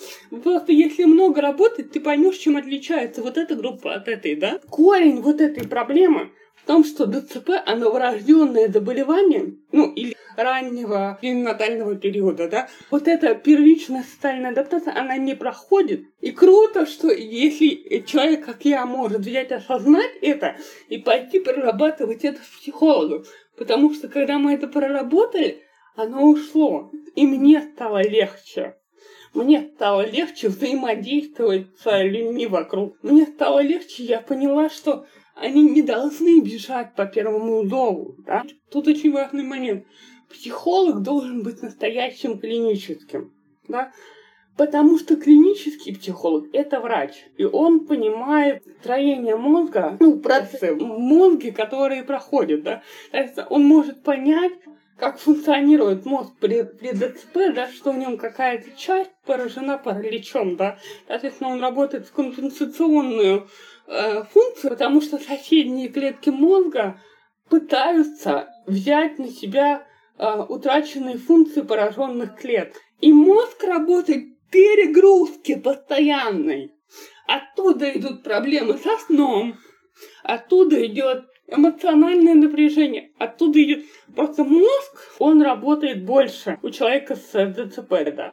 Просто 0.42 0.72
если 0.72 1.04
много 1.04 1.40
работать, 1.40 1.90
ты 1.90 2.00
поймешь, 2.00 2.36
чем 2.36 2.56
отличается 2.56 3.22
вот 3.22 3.36
эта 3.36 3.54
группа 3.54 3.94
от 3.94 4.08
этой, 4.08 4.36
да? 4.36 4.60
Корень 4.70 5.20
вот 5.20 5.40
этой 5.40 5.66
проблемы 5.66 6.30
в 6.62 6.66
том, 6.66 6.84
что 6.84 7.06
ДЦП, 7.06 7.50
оно 7.64 7.90
врожденное 7.90 8.68
заболевание, 8.68 9.54
ну, 9.72 9.92
или 9.92 10.14
раннего 10.36 11.18
перинатального 11.20 11.96
периода, 11.96 12.48
да, 12.48 12.68
вот 12.90 13.08
эта 13.08 13.34
первичная 13.34 14.04
социальная 14.04 14.50
адаптация, 14.50 14.94
она 14.96 15.16
не 15.16 15.34
проходит. 15.34 16.02
И 16.20 16.30
круто, 16.30 16.86
что 16.86 17.10
если 17.10 18.04
человек, 18.06 18.44
как 18.44 18.64
я, 18.64 18.86
может 18.86 19.20
взять, 19.20 19.50
осознать 19.50 20.12
это 20.22 20.56
и 20.88 20.98
пойти 20.98 21.40
прорабатывать 21.40 22.24
это 22.24 22.40
с 22.40 22.60
психологом, 22.60 23.24
Потому 23.58 23.92
что 23.92 24.08
когда 24.08 24.38
мы 24.38 24.54
это 24.54 24.68
проработали, 24.68 25.62
оно 25.96 26.28
ушло. 26.28 26.90
И 27.14 27.26
мне 27.26 27.60
стало 27.74 28.06
легче. 28.06 28.76
Мне 29.34 29.68
стало 29.74 30.08
легче 30.08 30.48
взаимодействовать 30.48 31.66
с 31.78 32.02
людьми 32.02 32.46
вокруг. 32.46 32.96
Мне 33.02 33.26
стало 33.26 33.60
легче, 33.60 34.04
я 34.04 34.20
поняла, 34.20 34.70
что 34.70 35.06
они 35.34 35.68
не 35.68 35.82
должны 35.82 36.40
бежать 36.40 36.94
по 36.94 37.06
первому 37.06 37.66
зову. 37.66 38.16
Да? 38.26 38.44
Тут 38.70 38.88
очень 38.88 39.12
важный 39.12 39.42
момент. 39.42 39.84
Психолог 40.30 41.02
должен 41.02 41.42
быть 41.42 41.62
настоящим 41.62 42.38
клиническим. 42.38 43.32
Да? 43.66 43.92
Потому 44.58 44.98
что 44.98 45.14
клинический 45.14 45.96
психолог– 45.96 46.48
это 46.52 46.80
врач, 46.80 47.12
и 47.36 47.44
он 47.44 47.86
понимает 47.86 48.64
строение 48.80 49.36
мозга, 49.36 49.96
ну, 50.00 50.18
процессы 50.18 50.74
в 50.74 50.82
мозге, 50.82 51.52
которые 51.52 52.02
проходят, 52.02 52.64
да. 52.64 52.82
То 53.12 53.18
есть 53.18 53.34
он 53.50 53.62
может 53.62 54.02
понять, 54.02 54.54
как 54.96 55.20
функционирует 55.20 56.04
мозг 56.06 56.32
при, 56.40 56.64
при 56.64 56.90
ДЦП, 56.90 57.54
да, 57.54 57.68
что 57.68 57.92
в 57.92 57.98
нем 57.98 58.18
какая-то 58.18 58.76
часть 58.76 59.12
поражена 59.24 59.78
параличом, 59.78 60.56
да. 60.56 60.78
Соответственно, 61.06 61.50
он 61.50 61.60
работает 61.60 62.08
в 62.08 62.12
компенсационную 62.12 63.46
э, 63.86 64.24
функцию, 64.24 64.70
потому 64.70 65.00
что 65.00 65.18
соседние 65.18 65.88
клетки 65.88 66.30
мозга 66.30 67.00
пытаются 67.48 68.48
взять 68.66 69.20
на 69.20 69.28
себя 69.28 69.86
э, 70.18 70.44
утраченные 70.48 71.16
функции 71.16 71.60
пораженных 71.60 72.34
клеток. 72.34 72.82
И 73.00 73.12
мозг 73.12 73.62
работает 73.62 74.34
перегрузки 74.50 75.56
постоянной. 75.56 76.72
Оттуда 77.26 77.90
идут 77.90 78.22
проблемы 78.22 78.78
со 78.78 78.96
сном, 79.06 79.56
оттуда 80.22 80.84
идет 80.86 81.24
эмоциональное 81.46 82.34
напряжение, 82.34 83.12
оттуда 83.18 83.62
идет 83.62 83.84
просто 84.14 84.44
мозг, 84.44 85.16
он 85.18 85.42
работает 85.42 86.04
больше 86.04 86.58
у 86.62 86.70
человека 86.70 87.16
с 87.16 87.32
ДЦП, 87.32 88.14
да. 88.14 88.32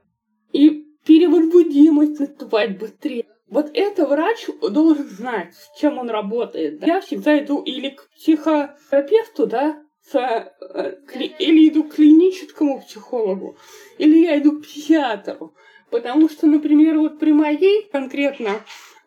И 0.52 0.86
перевозбудимость 1.06 2.20
наступает 2.20 2.80
быстрее. 2.80 3.26
Вот 3.48 3.70
это 3.74 4.08
врач 4.08 4.48
должен 4.62 5.08
знать, 5.08 5.54
с 5.54 5.80
чем 5.80 5.98
он 6.00 6.10
работает. 6.10 6.80
Да? 6.80 6.88
Я 6.88 7.02
всегда 7.02 7.38
иду 7.40 7.62
или 7.62 7.90
к 7.90 8.10
психотерапевту, 8.16 9.46
да, 9.46 9.84
с, 10.02 10.16
э, 10.16 10.98
или 11.40 11.70
иду 11.70 11.84
к 11.84 11.96
клиническому 11.96 12.82
психологу, 12.82 13.58
или 13.98 14.20
я 14.20 14.40
иду 14.40 14.60
к 14.60 14.64
психиатру. 14.64 15.54
Потому 15.96 16.28
что, 16.28 16.46
например, 16.46 17.00
вот 17.00 17.20
при 17.20 17.32
моей 17.32 17.88
конкретно 17.90 18.60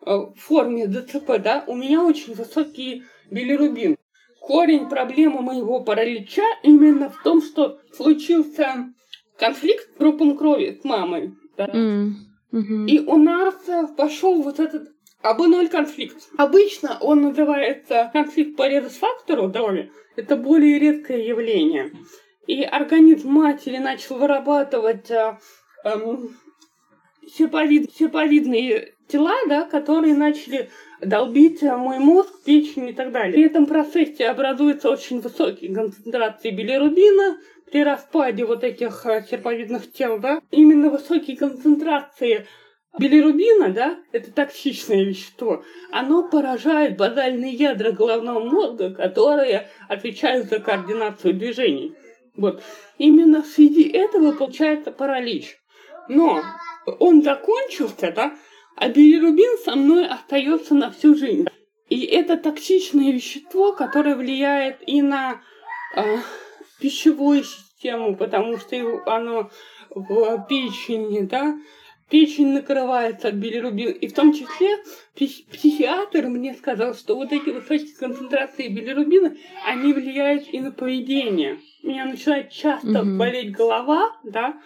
э, 0.07 0.11
форме 0.35 0.87
ДЦП, 0.87 1.37
да, 1.37 1.63
у 1.67 1.75
меня 1.75 2.03
очень 2.03 2.33
высокий 2.33 3.03
билирубин. 3.29 3.95
Корень 4.41 4.89
проблемы 4.89 5.43
моего 5.43 5.81
паралича 5.81 6.41
именно 6.63 7.11
в 7.11 7.21
том, 7.21 7.43
что 7.43 7.79
случился 7.93 8.91
конфликт 9.37 9.87
с 9.93 9.99
группом 9.99 10.35
крови 10.35 10.79
с 10.81 10.83
мамой. 10.83 11.35
Да? 11.57 11.67
Mm. 11.67 12.13
hmm 12.53 12.87
И 12.87 12.99
у 13.01 13.17
нас 13.17 13.53
э, 13.67 13.85
пошел 13.95 14.41
вот 14.41 14.59
этот 14.59 14.89
АБ0 15.21 15.67
конфликт. 15.67 16.17
Обычно 16.37 16.97
он 17.01 17.21
называется 17.21 18.09
конфликт 18.11 18.57
по 18.57 18.67
резус-фактору 18.67 19.49
здоровья. 19.49 19.91
Это 20.15 20.35
более 20.35 20.79
редкое 20.79 21.23
явление. 21.23 21.91
И 22.47 22.63
организм 22.63 23.29
матери 23.29 23.77
начал 23.77 24.17
вырабатывать 24.17 25.11
э, 25.11 25.37
эм, 25.83 26.31
серповид, 27.33 27.91
серповидные 27.93 28.93
тела, 29.07 29.35
да, 29.47 29.63
которые 29.65 30.13
начали 30.13 30.69
долбить 31.01 31.61
мой 31.61 31.99
мозг, 31.99 32.43
печень 32.45 32.89
и 32.89 32.93
так 32.93 33.11
далее. 33.11 33.33
При 33.33 33.43
этом 33.43 33.65
процессе 33.65 34.27
образуется 34.27 34.89
очень 34.89 35.21
высокие 35.21 35.73
концентрации 35.73 36.51
билирубина, 36.51 37.37
при 37.71 37.83
распаде 37.83 38.45
вот 38.45 38.63
этих 38.63 39.05
э, 39.05 39.23
серповидных 39.29 39.91
тел, 39.91 40.17
да, 40.19 40.41
именно 40.49 40.89
высокие 40.89 41.37
концентрации 41.37 42.47
Билирубина, 42.97 43.69
да, 43.69 43.99
это 44.11 44.31
токсичное 44.31 45.03
вещество, 45.03 45.63
оно 45.91 46.27
поражает 46.27 46.97
базальные 46.97 47.53
ядра 47.53 47.91
головного 47.91 48.43
мозга, 48.43 48.91
которые 48.93 49.69
отвечают 49.87 50.47
за 50.47 50.59
координацию 50.59 51.35
движений. 51.35 51.93
Вот. 52.35 52.63
Именно 52.97 53.43
в 53.43 53.45
связи 53.45 53.83
этого 53.83 54.31
получается 54.31 54.91
паралич. 54.91 55.58
Но 56.09 56.43
он 56.99 57.23
закончился, 57.23 58.11
да, 58.11 58.35
а 58.75 58.89
билирубин 58.89 59.57
со 59.63 59.75
мной 59.75 60.07
остается 60.07 60.73
на 60.73 60.91
всю 60.91 61.15
жизнь. 61.15 61.47
И 61.89 62.05
это 62.05 62.37
токсичное 62.37 63.11
вещество, 63.11 63.73
которое 63.73 64.15
влияет 64.15 64.77
и 64.87 65.01
на 65.01 65.41
э, 65.95 66.17
пищевую 66.79 67.43
систему, 67.43 68.15
потому 68.15 68.57
что 68.57 69.01
оно 69.05 69.49
в 69.89 70.45
печени, 70.47 71.21
да, 71.21 71.57
печень 72.09 72.53
накрывается 72.53 73.29
от 73.29 73.35
билирубина. 73.35 73.89
И 73.89 74.07
в 74.07 74.13
том 74.13 74.33
числе 74.33 74.77
психиатр 75.15 76.27
мне 76.27 76.53
сказал, 76.53 76.93
что 76.93 77.15
вот 77.15 77.31
эти 77.31 77.49
высокие 77.49 77.95
концентрации 77.95 78.67
билирубина, 78.67 79.35
они 79.65 79.93
влияют 79.93 80.47
и 80.51 80.59
на 80.59 80.71
поведение. 80.71 81.59
У 81.83 81.87
меня 81.87 82.05
начинает 82.05 82.51
часто 82.51 83.01
угу. 83.01 83.17
болеть 83.17 83.51
голова, 83.51 84.15
да, 84.23 84.59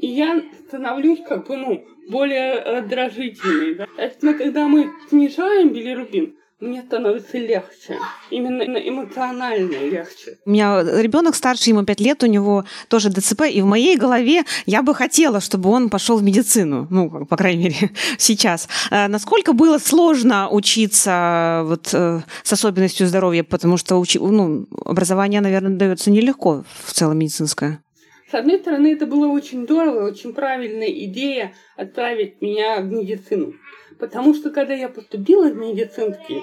и 0.00 0.06
я 0.06 0.42
становлюсь 0.66 1.20
как 1.28 1.46
бы, 1.46 1.56
ну, 1.56 1.84
более 2.08 2.54
э, 2.54 2.82
дрожительной. 2.82 3.74
Да. 3.74 3.86
Соответственно, 3.86 4.34
когда 4.34 4.66
мы 4.66 4.90
снижаем 5.10 5.72
билирубин, 5.72 6.34
мне 6.60 6.82
становится 6.82 7.38
легче. 7.38 7.98
Именно 8.30 8.62
эмоционально 8.62 9.76
легче. 9.76 10.38
У 10.44 10.50
меня 10.50 10.82
ребенок 10.82 11.34
старше, 11.34 11.70
ему 11.70 11.84
5 11.84 12.00
лет, 12.00 12.22
у 12.22 12.26
него 12.26 12.64
тоже 12.88 13.08
ДЦП, 13.10 13.42
и 13.50 13.62
в 13.62 13.66
моей 13.66 13.96
голове 13.96 14.44
я 14.66 14.82
бы 14.82 14.94
хотела, 14.94 15.40
чтобы 15.40 15.70
он 15.70 15.88
пошел 15.88 16.18
в 16.18 16.22
медицину, 16.22 16.86
ну, 16.90 17.26
по 17.26 17.36
крайней 17.36 17.64
мере, 17.64 17.90
сейчас. 18.18 18.68
А 18.90 19.08
насколько 19.08 19.52
было 19.52 19.78
сложно 19.78 20.48
учиться 20.50 21.62
вот, 21.64 21.90
э, 21.92 22.20
с 22.42 22.52
особенностью 22.52 23.06
здоровья, 23.06 23.42
потому 23.42 23.76
что 23.76 23.98
учи, 23.98 24.18
ну, 24.18 24.66
образование, 24.84 25.40
наверное, 25.40 25.76
дается 25.76 26.10
нелегко 26.10 26.64
в 26.84 26.92
целом 26.92 27.18
медицинское? 27.18 27.80
С 28.30 28.34
одной 28.34 28.58
стороны, 28.58 28.92
это 28.92 29.06
было 29.06 29.26
очень 29.26 29.64
здорово, 29.64 30.06
очень 30.06 30.32
правильная 30.32 30.90
идея 30.90 31.52
отправить 31.76 32.40
меня 32.40 32.80
в 32.80 32.84
медицину. 32.84 33.54
Потому 33.98 34.34
что 34.34 34.50
когда 34.50 34.72
я 34.72 34.88
поступила 34.88 35.48
в 35.48 35.56
медицинский, 35.56 36.42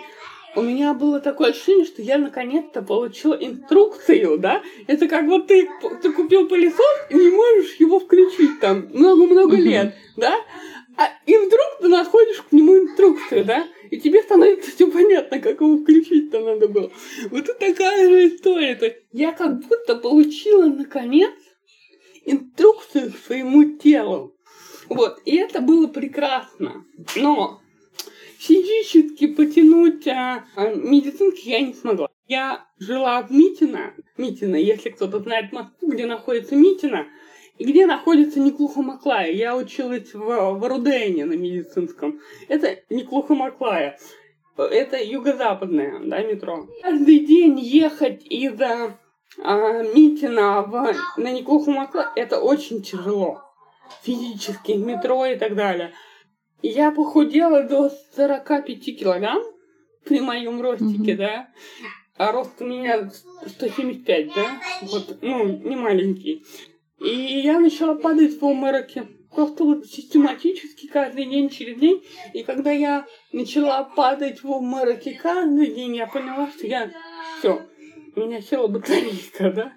у 0.55 0.61
меня 0.61 0.93
было 0.93 1.21
такое 1.21 1.51
ощущение, 1.51 1.85
что 1.85 2.01
я 2.01 2.17
наконец-то 2.17 2.81
получила 2.81 3.35
инструкцию, 3.35 4.37
да? 4.37 4.61
Это 4.87 5.07
как 5.07 5.25
вот 5.27 5.47
ты, 5.47 5.69
ты 6.01 6.11
купил 6.11 6.49
пылесос 6.49 7.07
и 7.09 7.15
не 7.15 7.29
можешь 7.29 7.75
его 7.75 7.99
включить 7.99 8.59
там 8.59 8.89
много-много 8.91 9.55
лет, 9.55 9.95
да? 10.17 10.35
А, 10.97 11.09
и 11.25 11.37
вдруг 11.37 11.77
ты 11.79 11.87
находишь 11.87 12.41
к 12.41 12.51
нему 12.51 12.77
инструкцию, 12.79 13.45
да? 13.45 13.65
И 13.91 13.97
тебе 13.97 14.21
становится 14.23 14.71
все 14.71 14.91
понятно, 14.91 15.39
как 15.39 15.61
его 15.61 15.77
включить-то 15.77 16.39
надо 16.41 16.67
было. 16.67 16.91
Вот 17.29 17.47
это 17.47 17.53
такая 17.53 18.09
же 18.09 18.27
история. 18.27 18.75
То 18.75 18.85
есть 18.87 18.97
я 19.13 19.31
как 19.31 19.59
будто 19.59 19.95
получила, 19.95 20.65
наконец, 20.65 21.31
инструкцию 22.27 23.13
своему 23.25 23.77
телу. 23.77 24.35
Вот, 24.89 25.19
и 25.25 25.35
это 25.35 25.61
было 25.61 25.87
прекрасно. 25.87 26.85
Но 27.15 27.61
физически 28.37 29.27
потянуть 29.27 30.07
а, 30.07 30.45
а, 30.55 30.73
медицинский 30.73 31.49
я 31.49 31.61
не 31.61 31.73
смогла. 31.73 32.09
Я 32.27 32.65
жила 32.77 33.21
в 33.23 33.31
Митино, 33.31 33.93
Митино, 34.17 34.57
если 34.57 34.89
кто-то 34.89 35.19
знает 35.19 35.53
Москву, 35.53 35.89
где 35.89 36.05
находится 36.05 36.55
Митино, 36.55 37.07
и 37.57 37.63
где 37.63 37.85
находится 37.85 38.39
Неклуха-Маклая. 38.39 39.31
Я 39.31 39.55
училась 39.55 40.13
в, 40.13 40.19
в 40.19 40.67
Рудене 40.67 41.25
на 41.25 41.33
медицинском. 41.33 42.19
Это 42.49 42.79
Неклуха-Маклая. 42.89 43.97
Это 44.57 45.01
юго-западное, 45.01 45.99
да, 46.03 46.21
метро. 46.23 46.67
Каждый 46.81 47.19
день 47.19 47.59
ехать 47.59 48.25
из 48.25 48.59
а, 49.43 49.83
Митина 49.83 50.61
в, 50.63 50.95
на 51.17 51.31
Неклуху-Маклая, 51.31 52.09
это 52.15 52.39
очень 52.39 52.81
тяжело 52.81 53.41
физически, 54.03 54.73
метро 54.73 55.25
и 55.25 55.37
так 55.37 55.55
далее. 55.55 55.93
Я 56.61 56.91
похудела 56.91 57.63
до 57.63 57.91
45 58.15 58.99
килограмм 58.99 59.43
при 60.03 60.19
моем 60.19 60.61
ростике, 60.61 61.13
mm-hmm. 61.13 61.17
да. 61.17 61.47
А 62.17 62.31
рост 62.31 62.59
у 62.61 62.65
меня 62.65 63.11
175, 63.45 64.33
да. 64.33 64.61
Вот, 64.81 65.17
ну, 65.21 65.45
не 65.45 65.75
маленький. 65.75 66.43
И 66.99 67.41
я 67.43 67.59
начала 67.59 67.93
падать 67.93 68.39
в 68.39 68.43
обмороке. 68.43 69.07
Просто 69.35 69.65
вот 69.65 69.85
систематически 69.85 70.87
каждый 70.87 71.25
день 71.25 71.49
через 71.49 71.77
день. 71.77 72.03
И 72.33 72.41
когда 72.41 72.71
я 72.71 73.05
начала 73.31 73.83
падать 73.83 74.41
в 74.41 74.51
обмороке 74.51 75.13
каждый 75.13 75.67
день, 75.75 75.95
я 75.95 76.07
поняла, 76.07 76.49
что 76.49 76.65
я 76.65 76.91
все, 77.37 77.61
меня 78.17 78.41
села 78.41 78.67
батарейка, 78.67 79.51
да. 79.51 79.73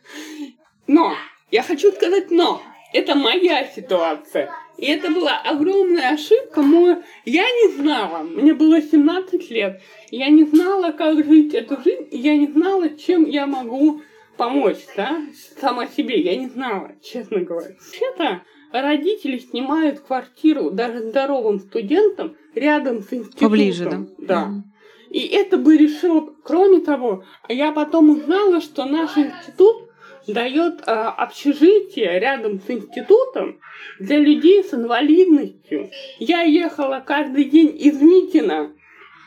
Но, 0.86 1.14
я 1.50 1.62
хочу 1.62 1.92
сказать 1.92 2.30
но. 2.30 2.62
Это 2.92 3.14
моя 3.14 3.66
ситуация. 3.66 4.50
И 4.76 4.86
это 4.86 5.10
была 5.10 5.40
огромная 5.44 6.14
ошибка. 6.14 6.62
Мой... 6.62 6.96
Я 7.24 7.44
не 7.44 7.76
знала. 7.76 8.22
Мне 8.22 8.52
было 8.52 8.82
17 8.82 9.50
лет. 9.50 9.80
Я 10.10 10.28
не 10.28 10.44
знала, 10.44 10.90
как 10.90 11.24
жить 11.24 11.54
эту 11.54 11.80
жизнь. 11.82 12.08
И 12.10 12.18
я 12.18 12.36
не 12.36 12.48
знала, 12.48 12.88
чем 12.90 13.26
я 13.26 13.46
могу 13.46 14.02
помочь, 14.36 14.78
да, 14.96 15.20
сама 15.60 15.86
себе. 15.86 16.20
Я 16.20 16.34
не 16.34 16.48
знала, 16.48 16.92
честно 17.02 17.40
говоря. 17.40 17.74
Вообще-то 17.78 18.42
родители 18.72 19.38
снимают 19.38 20.00
квартиру 20.00 20.70
даже 20.70 21.10
здоровым 21.10 21.60
студентам 21.60 22.36
рядом 22.54 23.02
с 23.02 23.12
институтом. 23.12 23.48
Поближе, 23.48 23.84
да? 23.84 24.06
Да. 24.18 24.48
Mm-hmm. 24.48 24.69
И 25.10 25.26
это 25.26 25.56
бы 25.56 25.76
решило, 25.76 26.32
кроме 26.44 26.80
того, 26.80 27.24
я 27.48 27.72
потом 27.72 28.10
узнала, 28.10 28.60
что 28.60 28.84
наш 28.84 29.18
институт 29.18 29.90
дает 30.28 30.82
э, 30.86 30.90
общежитие 30.92 32.20
рядом 32.20 32.60
с 32.60 32.70
институтом 32.70 33.60
для 33.98 34.18
людей 34.18 34.62
с 34.62 34.72
инвалидностью. 34.72 35.90
Я 36.20 36.42
ехала 36.42 37.02
каждый 37.04 37.44
день 37.44 37.76
из 37.76 38.00
Митина 38.00 38.72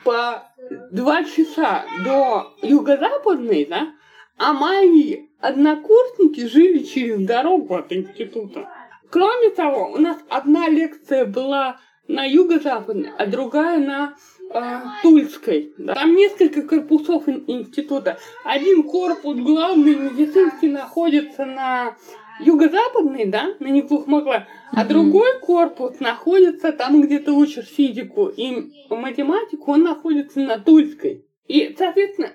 по 0.06 0.44
два 0.92 1.26
часа 1.26 1.84
до 2.06 2.54
юго-западной, 2.62 3.66
да, 3.66 3.94
а 4.38 4.54
мои 4.54 5.28
однокурсники 5.42 6.48
жили 6.48 6.80
через 6.80 7.26
дорогу 7.26 7.76
от 7.76 7.92
института. 7.92 8.70
Кроме 9.10 9.50
того, 9.50 9.92
у 9.92 9.98
нас 9.98 10.18
одна 10.30 10.70
лекция 10.70 11.26
была 11.26 11.80
на 12.08 12.24
юго-западной, 12.24 13.12
а 13.18 13.26
другая 13.26 13.80
на 13.80 14.16
э, 14.54 14.82
Тульской. 15.02 15.74
Да. 15.78 15.96
Там 15.96 16.16
несколько 16.16 16.62
корпусов 16.64 17.28
института. 17.28 18.18
Один 18.44 18.84
корпус 18.84 19.38
главный 19.38 19.96
медицинский 19.96 20.70
находится 20.70 21.46
на 21.46 21.96
юго-западной, 22.40 23.26
да, 23.26 23.56
на 23.60 23.68
Неплохмогла, 23.68 24.48
а 24.72 24.84
mm-hmm. 24.84 24.88
другой 24.88 25.40
корпус 25.40 26.00
находится 26.00 26.72
там, 26.72 27.02
где 27.02 27.20
ты 27.20 27.32
учишь 27.32 27.68
физику 27.68 28.28
и 28.28 28.72
математику, 28.90 29.72
он 29.72 29.84
находится 29.84 30.40
на 30.40 30.58
Тульской. 30.60 31.26
И, 31.48 31.76
соответственно, 31.78 32.34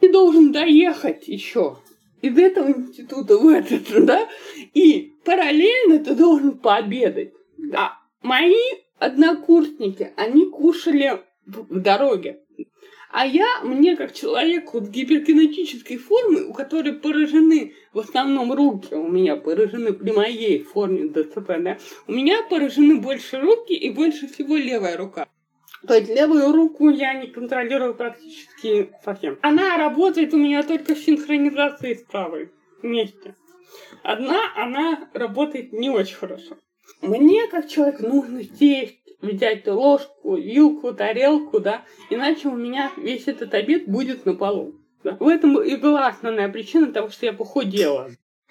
ты 0.00 0.12
должен 0.12 0.52
доехать 0.52 1.28
еще 1.28 1.78
из 2.22 2.38
этого 2.38 2.68
института 2.70 3.36
в 3.36 3.46
этот, 3.48 3.82
да, 4.06 4.28
и 4.72 5.14
параллельно 5.24 5.98
ты 6.02 6.14
должен 6.14 6.58
пообедать. 6.58 7.32
Да. 7.58 7.98
Мои 8.22 8.56
однокурсники, 8.98 10.12
они 10.16 10.46
кушали 10.46 11.20
дороге. 11.46 12.40
А 13.10 13.24
я, 13.26 13.60
мне 13.62 13.96
как 13.96 14.12
человеку 14.12 14.80
с 14.80 14.88
гиперкинетической 14.88 15.98
формы, 15.98 16.46
у 16.46 16.52
которой 16.52 16.94
поражены 16.94 17.74
в 17.92 18.00
основном 18.00 18.52
руки, 18.52 18.92
у 18.92 19.06
меня 19.06 19.36
поражены 19.36 19.92
при 19.92 20.10
моей 20.10 20.64
форме 20.64 21.08
ДЦП, 21.08 21.52
да, 21.60 21.78
у 22.08 22.12
меня 22.12 22.42
поражены 22.50 22.96
больше 22.96 23.38
руки 23.38 23.72
и 23.72 23.90
больше 23.90 24.26
всего 24.26 24.56
левая 24.56 24.96
рука. 24.96 25.28
То 25.86 25.94
есть 25.94 26.08
левую 26.08 26.50
руку 26.50 26.88
я 26.88 27.14
не 27.14 27.28
контролирую 27.28 27.94
практически 27.94 28.90
совсем. 29.04 29.38
Она 29.42 29.76
работает 29.76 30.34
у 30.34 30.38
меня 30.38 30.62
только 30.62 30.94
в 30.94 30.98
синхронизации 30.98 31.94
с 31.94 32.02
правой 32.02 32.50
вместе. 32.82 33.36
Одна, 34.02 34.40
она 34.56 35.08
работает 35.12 35.72
не 35.72 35.90
очень 35.90 36.16
хорошо. 36.16 36.56
Мне, 37.00 37.46
как 37.48 37.68
человек, 37.68 38.00
нужно 38.00 38.42
сесть, 38.42 38.98
взять 39.24 39.66
ложку, 39.66 40.36
вилку, 40.36 40.92
тарелку, 40.92 41.60
да, 41.60 41.82
иначе 42.10 42.48
у 42.48 42.56
меня 42.56 42.92
весь 42.96 43.26
этот 43.26 43.54
обед 43.54 43.86
будет 43.86 44.26
на 44.26 44.34
полу. 44.34 44.74
Да. 45.02 45.16
В 45.20 45.28
этом 45.28 45.62
и 45.62 45.76
была 45.76 46.08
основная 46.08 46.48
причина 46.48 46.92
того, 46.92 47.10
что 47.10 47.26
я 47.26 47.32
похудела. 47.32 48.10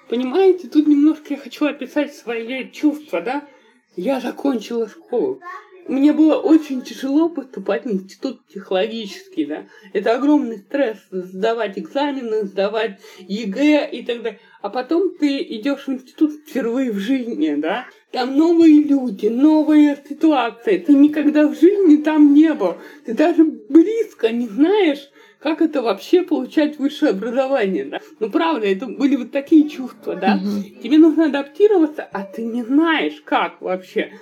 Понимаете, 0.10 0.68
тут 0.68 0.88
немножко 0.88 1.34
я 1.34 1.38
хочу 1.38 1.66
описать 1.66 2.14
свои 2.14 2.70
чувства, 2.70 3.22
да. 3.22 3.48
Я 3.96 4.20
закончила 4.20 4.88
школу. 4.88 5.40
Мне 5.88 6.14
было 6.14 6.36
очень 6.36 6.82
тяжело 6.82 7.30
поступать 7.30 7.86
в 7.86 7.92
институт 7.92 8.46
психологический, 8.46 9.46
да. 9.46 9.66
Это 9.94 10.16
огромный 10.16 10.58
стресс 10.60 10.98
сдавать 11.12 11.78
экзамены, 11.78 12.46
сдавать 12.46 13.00
ЕГЭ 13.20 13.90
и 13.92 14.04
так 14.04 14.22
далее. 14.22 14.40
А 14.62 14.70
потом 14.70 15.16
ты 15.18 15.42
идешь 15.42 15.88
в 15.88 15.90
институт 15.90 16.34
впервые 16.48 16.92
в 16.92 17.00
жизни, 17.00 17.56
да. 17.56 17.86
Там 18.12 18.38
новые 18.38 18.84
люди, 18.84 19.28
новые 19.28 19.98
ситуации. 20.08 20.78
Ты 20.78 20.94
никогда 20.94 21.48
в 21.48 21.60
жизни 21.60 21.98
там 21.98 22.34
не 22.34 22.54
был. 22.54 22.76
Ты 23.06 23.14
даже 23.14 23.44
близко 23.44 24.32
не 24.32 24.48
знаешь, 24.48 25.10
как 25.40 25.62
это 25.62 25.82
вообще 25.82 26.24
получать 26.24 26.80
высшее 26.80 27.12
образование, 27.12 27.84
да? 27.84 28.00
Ну, 28.20 28.32
правда, 28.32 28.66
это 28.66 28.86
были 28.86 29.18
вот 29.18 29.32
такие 29.32 29.68
чувства, 29.68 30.16
да? 30.16 30.40
Тебе 30.82 30.98
нужно 30.98 31.26
адаптироваться, 31.26 32.04
а 32.04 32.24
ты 32.24 32.44
не 32.44 32.64
знаешь, 32.64 33.22
как 33.26 33.62
вообще. 33.62 34.14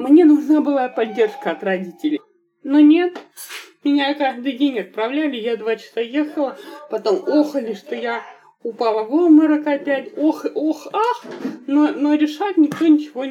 Мне 0.00 0.24
нужна 0.24 0.62
была 0.62 0.88
поддержка 0.88 1.50
от 1.50 1.62
родителей. 1.62 2.20
Но 2.62 2.80
нет, 2.80 3.20
меня 3.84 4.14
каждый 4.14 4.54
день 4.54 4.78
отправляли, 4.78 5.36
я 5.36 5.58
два 5.58 5.76
часа 5.76 6.00
ехала, 6.00 6.56
потом 6.90 7.22
охали, 7.26 7.74
что 7.74 7.94
я 7.94 8.22
упала 8.62 9.04
в 9.04 9.12
обморок 9.12 9.66
опять, 9.66 10.16
ох, 10.16 10.46
ох, 10.54 10.86
ах, 10.94 11.24
но, 11.66 11.92
но 11.92 12.14
решать 12.14 12.56
никто 12.56 12.86
ничего 12.86 13.26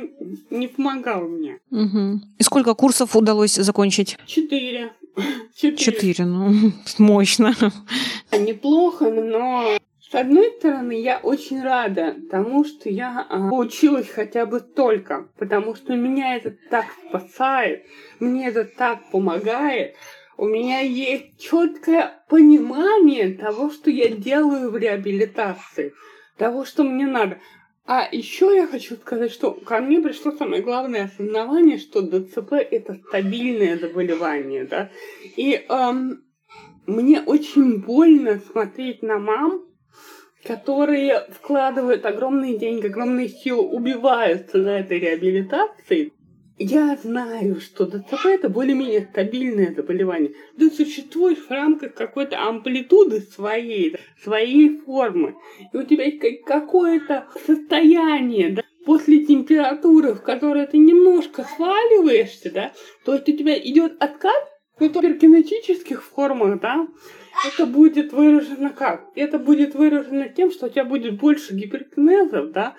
не 0.52 0.68
помогал 0.68 1.28
мне. 1.28 1.58
Угу. 1.72 2.22
И 2.38 2.44
сколько 2.44 2.76
курсов 2.76 3.16
удалось 3.16 3.56
закончить? 3.56 4.18
Четыре. 4.28 4.94
Четыре, 5.56 5.78
Четыре 5.78 6.26
ну, 6.26 6.72
мощно. 7.00 7.56
Неплохо, 8.32 9.10
но 9.10 9.76
с 10.12 10.16
одной 10.16 10.52
стороны, 10.58 11.00
я 11.00 11.20
очень 11.20 11.62
рада 11.62 12.16
тому, 12.32 12.64
что 12.64 12.90
я 12.90 13.28
а, 13.30 13.52
хотя 14.12 14.48
бы 14.48 14.60
только, 14.60 15.30
потому 15.38 15.76
что 15.76 15.96
меня 15.96 16.36
это 16.36 16.56
так 16.72 16.86
спасает, 17.08 17.86
мне 18.20 18.48
это 18.48 18.66
так 18.66 19.12
помогает. 19.12 19.96
У 20.36 20.48
меня 20.48 20.80
есть 20.80 21.40
четкое 21.40 22.24
понимание 22.28 23.36
того, 23.36 23.70
что 23.70 23.92
я 23.92 24.10
делаю 24.10 24.72
в 24.72 24.78
реабилитации, 24.78 25.94
того, 26.38 26.66
что 26.66 26.84
мне 26.84 27.06
надо. 27.06 27.38
А 27.86 28.08
еще 28.12 28.56
я 28.56 28.66
хочу 28.66 28.96
сказать, 28.96 29.32
что 29.32 29.52
ко 29.52 29.80
мне 29.80 30.00
пришло 30.00 30.32
самое 30.32 30.64
главное 30.64 31.04
осознавание, 31.04 31.78
что 31.78 32.02
ДЦП 32.02 32.54
это 32.54 32.96
стабильное 32.96 33.78
заболевание, 33.78 34.66
да. 34.66 34.90
И 35.36 35.54
эм, 35.70 36.24
мне 36.88 37.22
очень 37.22 37.82
больно 37.82 38.40
смотреть 38.40 39.04
на 39.04 39.20
мам, 39.20 39.69
которые 40.44 41.26
вкладывают 41.30 42.06
огромные 42.06 42.58
деньги, 42.58 42.88
огромные 42.88 43.30
силы, 43.30 43.64
убиваются 43.64 44.58
на 44.58 44.80
этой 44.80 45.00
реабилитации, 45.00 46.14
я 46.62 46.98
знаю, 47.02 47.62
что 47.62 47.86
ДЦП 47.86 48.26
это 48.26 48.50
более-менее 48.50 49.08
стабильное 49.10 49.74
заболевание. 49.74 50.34
Ты 50.58 50.70
существуешь 50.70 51.38
в 51.38 51.50
рамках 51.50 51.94
какой-то 51.94 52.38
амплитуды 52.38 53.22
своей, 53.22 53.96
своей 54.22 54.78
формы. 54.80 55.36
И 55.72 55.78
у 55.78 55.84
тебя 55.84 56.04
есть 56.04 56.44
какое-то 56.44 57.28
состояние, 57.46 58.50
да, 58.50 58.62
после 58.86 59.26
температуры, 59.26 60.14
в 60.14 60.22
которой 60.22 60.68
ты 60.68 60.80
немножко 60.80 61.46
сваливаешься, 61.56 62.52
да, 62.52 62.74
то 63.06 63.14
есть 63.14 63.30
у 63.30 63.38
тебя 63.38 63.58
идет 63.58 63.96
откат 64.02 64.50
в 64.78 64.82
гиперкинетических 64.82 66.04
формах, 66.04 66.60
да, 66.60 66.88
это 67.48 67.66
будет 67.66 68.14
выражено 68.14 68.70
как? 68.70 69.06
Это 69.16 69.40
будет 69.40 69.76
выражено 69.76 70.30
тем, 70.30 70.52
что 70.52 70.68
у 70.68 70.70
тебя 70.70 70.86
будет 70.86 71.20
больше 71.20 71.54
гиперкинезов, 71.54 72.52
да, 72.52 72.76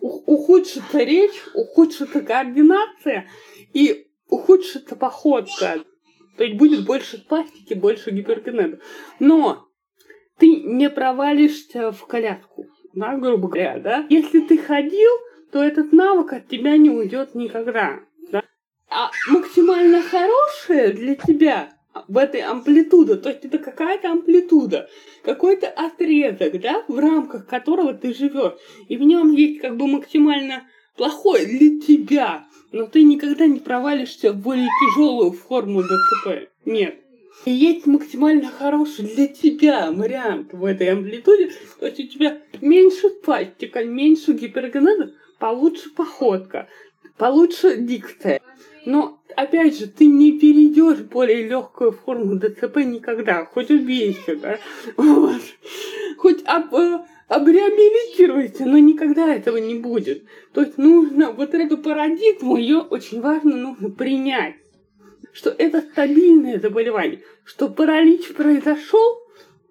ухудшится 0.00 0.98
речь, 0.98 1.42
ухудшится 1.54 2.20
координация 2.20 3.26
и 3.72 4.06
ухудшится 4.28 4.96
походка. 4.96 5.84
То 6.36 6.44
есть 6.44 6.56
будет 6.56 6.84
больше 6.84 7.18
спастики, 7.18 7.74
больше 7.74 8.10
гиперкинеза. 8.10 8.80
Но 9.18 9.68
ты 10.38 10.56
не 10.62 10.90
провалишься 10.90 11.92
в 11.92 12.06
коляску, 12.06 12.66
да, 12.92 13.16
грубо 13.16 13.48
говоря, 13.48 13.78
да. 13.78 14.06
Если 14.08 14.40
ты 14.40 14.58
ходил, 14.58 15.10
то 15.52 15.62
этот 15.62 15.92
навык 15.92 16.32
от 16.32 16.48
тебя 16.48 16.76
не 16.76 16.90
уйдет 16.90 17.34
никогда. 17.34 18.00
Да? 18.30 18.42
А 18.90 19.10
максимально 19.28 20.02
хорошее 20.02 20.92
для 20.92 21.14
тебя 21.14 21.70
в 22.08 22.18
этой 22.18 22.40
амплитуде, 22.40 23.16
то 23.16 23.28
есть 23.30 23.44
это 23.44 23.58
какая-то 23.58 24.10
амплитуда, 24.10 24.88
какой-то 25.22 25.68
отрезок, 25.68 26.60
да, 26.60 26.84
в 26.88 26.98
рамках 26.98 27.46
которого 27.46 27.94
ты 27.94 28.12
живешь, 28.14 28.54
и 28.88 28.96
в 28.96 29.02
нем 29.02 29.32
есть 29.32 29.60
как 29.60 29.76
бы 29.76 29.86
максимально 29.86 30.64
плохое 30.96 31.46
для 31.46 31.80
тебя, 31.80 32.46
но 32.72 32.86
ты 32.86 33.02
никогда 33.02 33.46
не 33.46 33.60
провалишься 33.60 34.32
в 34.32 34.42
более 34.42 34.68
тяжелую 34.80 35.32
форму 35.32 35.82
ДЦП. 35.82 36.50
Нет. 36.64 37.00
И 37.44 37.50
есть 37.50 37.86
максимально 37.86 38.48
хороший 38.48 39.04
для 39.04 39.26
тебя 39.26 39.90
вариант 39.90 40.52
в 40.52 40.64
этой 40.64 40.92
амплитуде, 40.92 41.50
то 41.78 41.86
есть 41.86 42.00
у 42.00 42.06
тебя 42.06 42.40
меньше 42.60 43.10
пластика, 43.10 43.84
меньше 43.84 44.32
гипергенеза, 44.32 45.12
получше 45.38 45.90
походка, 45.94 46.68
получше 47.16 47.76
дикция. 47.76 48.40
Но, 48.84 49.20
опять 49.36 49.78
же, 49.78 49.86
ты 49.86 50.06
не 50.06 50.38
перейдешь 50.38 50.98
более 51.00 51.46
легкую 51.48 51.92
форму 51.92 52.38
ДЦП 52.38 52.78
никогда, 52.78 53.44
хоть 53.46 53.70
убейся, 53.70 54.36
да? 54.36 54.58
Вот. 54.96 55.40
Хоть 56.18 56.42
об, 56.44 56.74
э, 56.74 57.04
обреабилитируйте, 57.28 58.66
но 58.66 58.78
никогда 58.78 59.34
этого 59.34 59.56
не 59.56 59.74
будет. 59.74 60.24
То 60.52 60.60
есть 60.60 60.78
нужно 60.78 61.32
вот 61.32 61.54
эту 61.54 61.78
парадигму, 61.78 62.56
ее 62.56 62.78
очень 62.78 63.20
важно 63.20 63.56
нужно 63.56 63.90
принять, 63.90 64.56
что 65.32 65.50
это 65.50 65.80
стабильное 65.80 66.60
заболевание, 66.60 67.22
что 67.44 67.68
паралич 67.68 68.34
произошел, 68.34 69.22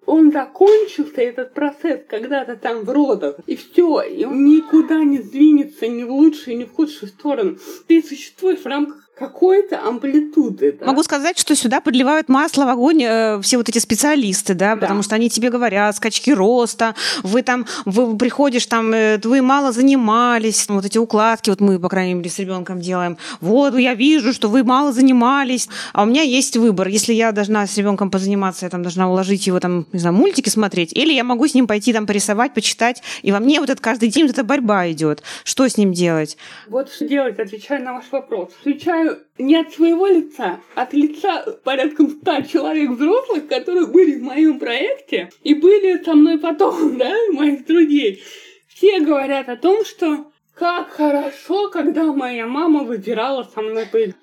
он 0.06 0.32
закончился, 0.32 1.20
этот 1.20 1.54
процесс, 1.54 2.00
когда-то 2.08 2.56
там 2.56 2.84
в 2.84 2.90
родах, 2.90 3.36
и 3.46 3.56
все, 3.56 4.02
и 4.02 4.24
он 4.24 4.44
никуда 4.44 5.02
не 5.02 5.18
сдвинется 5.18 5.86
ни 5.86 6.04
в 6.04 6.10
лучшую, 6.10 6.58
ни 6.58 6.64
в 6.64 6.72
худшую 6.72 7.08
сторону. 7.08 7.58
Ты 7.86 8.02
существуешь 8.02 8.60
в 8.60 8.66
рамках 8.66 9.03
какой-то 9.14 9.80
амплитуды. 9.80 10.76
Да? 10.80 10.86
Могу 10.86 11.02
сказать, 11.04 11.38
что 11.38 11.54
сюда 11.54 11.80
подливают 11.80 12.28
масло 12.28 12.64
в 12.64 12.68
огонь 12.68 13.02
э, 13.02 13.40
все 13.42 13.58
вот 13.58 13.68
эти 13.68 13.78
специалисты, 13.78 14.54
да, 14.54 14.74
да, 14.74 14.80
потому 14.80 15.02
что 15.02 15.14
они 15.14 15.30
тебе 15.30 15.50
говорят, 15.50 15.94
скачки 15.94 16.32
роста, 16.32 16.96
вы 17.22 17.42
там, 17.42 17.66
вы 17.84 18.16
приходишь 18.16 18.66
там, 18.66 18.92
э, 18.92 19.20
вы 19.22 19.40
мало 19.40 19.70
занимались, 19.70 20.66
вот 20.68 20.84
эти 20.84 20.98
укладки, 20.98 21.50
вот 21.50 21.60
мы, 21.60 21.78
по 21.78 21.88
крайней 21.88 22.14
мере, 22.14 22.28
с 22.28 22.38
ребенком 22.40 22.80
делаем, 22.80 23.16
вот, 23.40 23.76
я 23.78 23.94
вижу, 23.94 24.32
что 24.32 24.48
вы 24.48 24.64
мало 24.64 24.92
занимались, 24.92 25.68
а 25.92 26.02
у 26.02 26.06
меня 26.06 26.22
есть 26.22 26.56
выбор, 26.56 26.88
если 26.88 27.12
я 27.12 27.30
должна 27.30 27.68
с 27.68 27.76
ребенком 27.76 28.10
позаниматься, 28.10 28.66
я 28.66 28.70
там 28.70 28.82
должна 28.82 29.08
уложить 29.08 29.46
его 29.46 29.60
там, 29.60 29.86
не 29.92 30.00
знаю, 30.00 30.16
мультики 30.16 30.48
смотреть, 30.48 30.92
или 30.92 31.12
я 31.12 31.22
могу 31.22 31.46
с 31.46 31.54
ним 31.54 31.68
пойти 31.68 31.92
там 31.92 32.06
порисовать, 32.06 32.52
почитать, 32.52 33.00
и 33.22 33.30
во 33.30 33.38
мне 33.38 33.60
вот 33.60 33.70
этот 33.70 33.82
каждый 33.82 34.08
день 34.08 34.24
вот 34.24 34.32
эта 34.32 34.42
борьба 34.42 34.90
идет. 34.90 35.22
Что 35.44 35.68
с 35.68 35.76
ним 35.76 35.92
делать? 35.92 36.36
Вот 36.66 36.90
что 36.90 37.06
делать, 37.06 37.38
отвечая 37.38 37.80
на 37.80 37.92
ваш 37.92 38.06
вопрос. 38.10 38.50
Отвечаю 38.60 39.03
знаю 39.04 39.20
не 39.38 39.56
от 39.56 39.72
своего 39.72 40.06
лица, 40.06 40.60
от 40.74 40.92
лица 40.92 41.44
порядком 41.64 42.10
ста 42.10 42.42
человек 42.42 42.90
взрослых, 42.90 43.48
которые 43.48 43.86
были 43.86 44.18
в 44.18 44.22
моем 44.22 44.58
проекте 44.58 45.30
и 45.42 45.54
были 45.54 46.02
со 46.02 46.14
мной 46.14 46.38
потом, 46.38 46.96
да, 46.98 47.12
моих 47.32 47.66
друзей. 47.66 48.22
Все 48.68 49.00
говорят 49.00 49.48
о 49.48 49.56
том, 49.56 49.84
что 49.84 50.30
как 50.54 50.90
хорошо, 50.90 51.70
когда 51.70 52.12
моя 52.12 52.46
мама 52.46 52.84
выбирала 52.84 53.42
со 53.42 53.60
мной 53.60 53.86
поездку. 53.86 54.20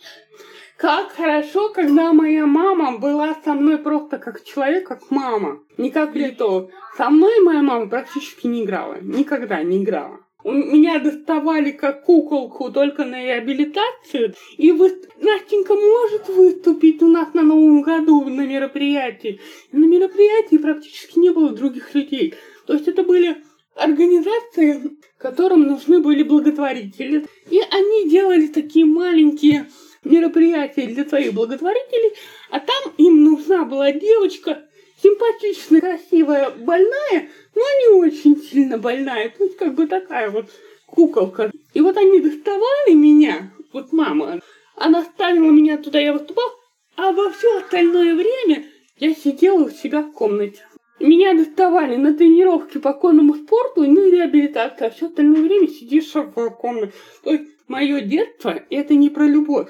Как 0.78 1.12
хорошо, 1.12 1.70
когда 1.70 2.12
моя 2.12 2.48
мама 2.48 2.98
была 2.98 3.36
со 3.44 3.54
мной 3.54 3.78
просто 3.78 4.18
как 4.18 4.44
человек, 4.44 4.88
как 4.88 5.12
мама. 5.12 5.60
Не 5.78 5.92
как 5.92 6.16
литов. 6.16 6.72
Со 6.98 7.10
мной 7.12 7.40
моя 7.42 7.62
мама 7.62 7.88
практически 7.88 8.48
не 8.48 8.64
играла. 8.64 8.98
Никогда 9.00 9.62
не 9.62 9.84
играла. 9.84 10.22
Меня 10.44 11.00
доставали 11.00 11.72
как 11.72 12.04
куколку 12.06 12.72
только 12.72 13.06
на 13.06 13.24
реабилитацию. 13.24 14.34
И 14.58 14.72
вы, 14.72 14.98
Настенька 15.20 15.74
может 15.76 16.30
выступить 16.30 17.02
у 17.02 17.08
нас 17.08 17.34
на 17.34 17.44
Новом 17.44 17.82
году 17.82 18.24
на 18.26 18.42
мероприятии. 18.42 19.40
И 19.72 19.78
на 19.78 19.86
мероприятии 19.86 20.58
практически 20.58 21.20
не 21.20 21.30
было 21.30 21.50
других 21.50 21.94
людей. 21.94 22.34
То 22.66 22.74
есть 22.74 22.88
это 22.88 23.04
были 23.04 23.38
организации, 23.76 24.98
которым 25.18 25.64
нужны 25.64 26.00
были 26.00 26.24
благотворители. 26.24 27.26
И 27.50 27.60
они 27.72 28.10
делали 28.10 28.48
такие 28.48 28.86
маленькие 28.86 29.68
мероприятия 30.04 30.88
для 30.88 31.06
своих 31.06 31.34
благотворителей, 31.34 32.14
а 32.50 32.60
там 32.60 32.94
им 32.98 33.24
нужна 33.24 33.66
была 33.66 33.92
девочка 33.92 34.64
симпатичная, 35.02 35.82
красивая, 35.82 36.52
больная, 36.52 37.30
но 37.56 37.62
не 37.62 38.00
очень 38.00 38.38
сильно 38.38 38.78
больная. 38.78 39.30
То 39.30 39.44
есть 39.44 39.58
как 39.58 39.76
бы 39.76 39.88
такая 39.88 40.30
вот 40.30 40.50
куколка. 40.86 41.52
И 41.74 41.82
вот 41.82 41.98
они 41.98 42.20
доставали 42.20 42.94
меня, 42.94 43.52
вот 43.74 43.92
мама, 43.92 44.40
она 44.76 45.04
ставила 45.04 45.50
меня 45.50 45.78
туда, 45.78 46.00
я 46.00 46.14
выступал, 46.14 46.50
а 46.96 47.12
во 47.12 47.30
все 47.32 47.58
остальное 47.58 48.16
время 48.16 48.66
я 48.98 49.14
сидела 49.16 49.64
у 49.64 49.70
себя 49.70 50.02
в 50.02 50.12
комнате. 50.12 50.64
Меня 51.00 51.34
доставали 51.34 51.96
на 51.96 52.14
тренировки 52.14 52.78
по 52.78 52.94
конному 52.94 53.34
спорту 53.34 53.84
и 53.84 53.88
на 53.88 54.12
реабилитацию, 54.12 54.88
а 54.88 54.90
все 54.92 55.08
остальное 55.08 55.42
время 55.42 55.68
сидишь 55.68 56.14
в 56.14 56.50
комнате. 56.52 56.94
То 57.24 57.32
есть 57.32 57.50
мое 57.68 58.02
детство 58.02 58.62
это 58.70 58.94
не 58.94 59.10
про 59.10 59.26
любовь. 59.26 59.70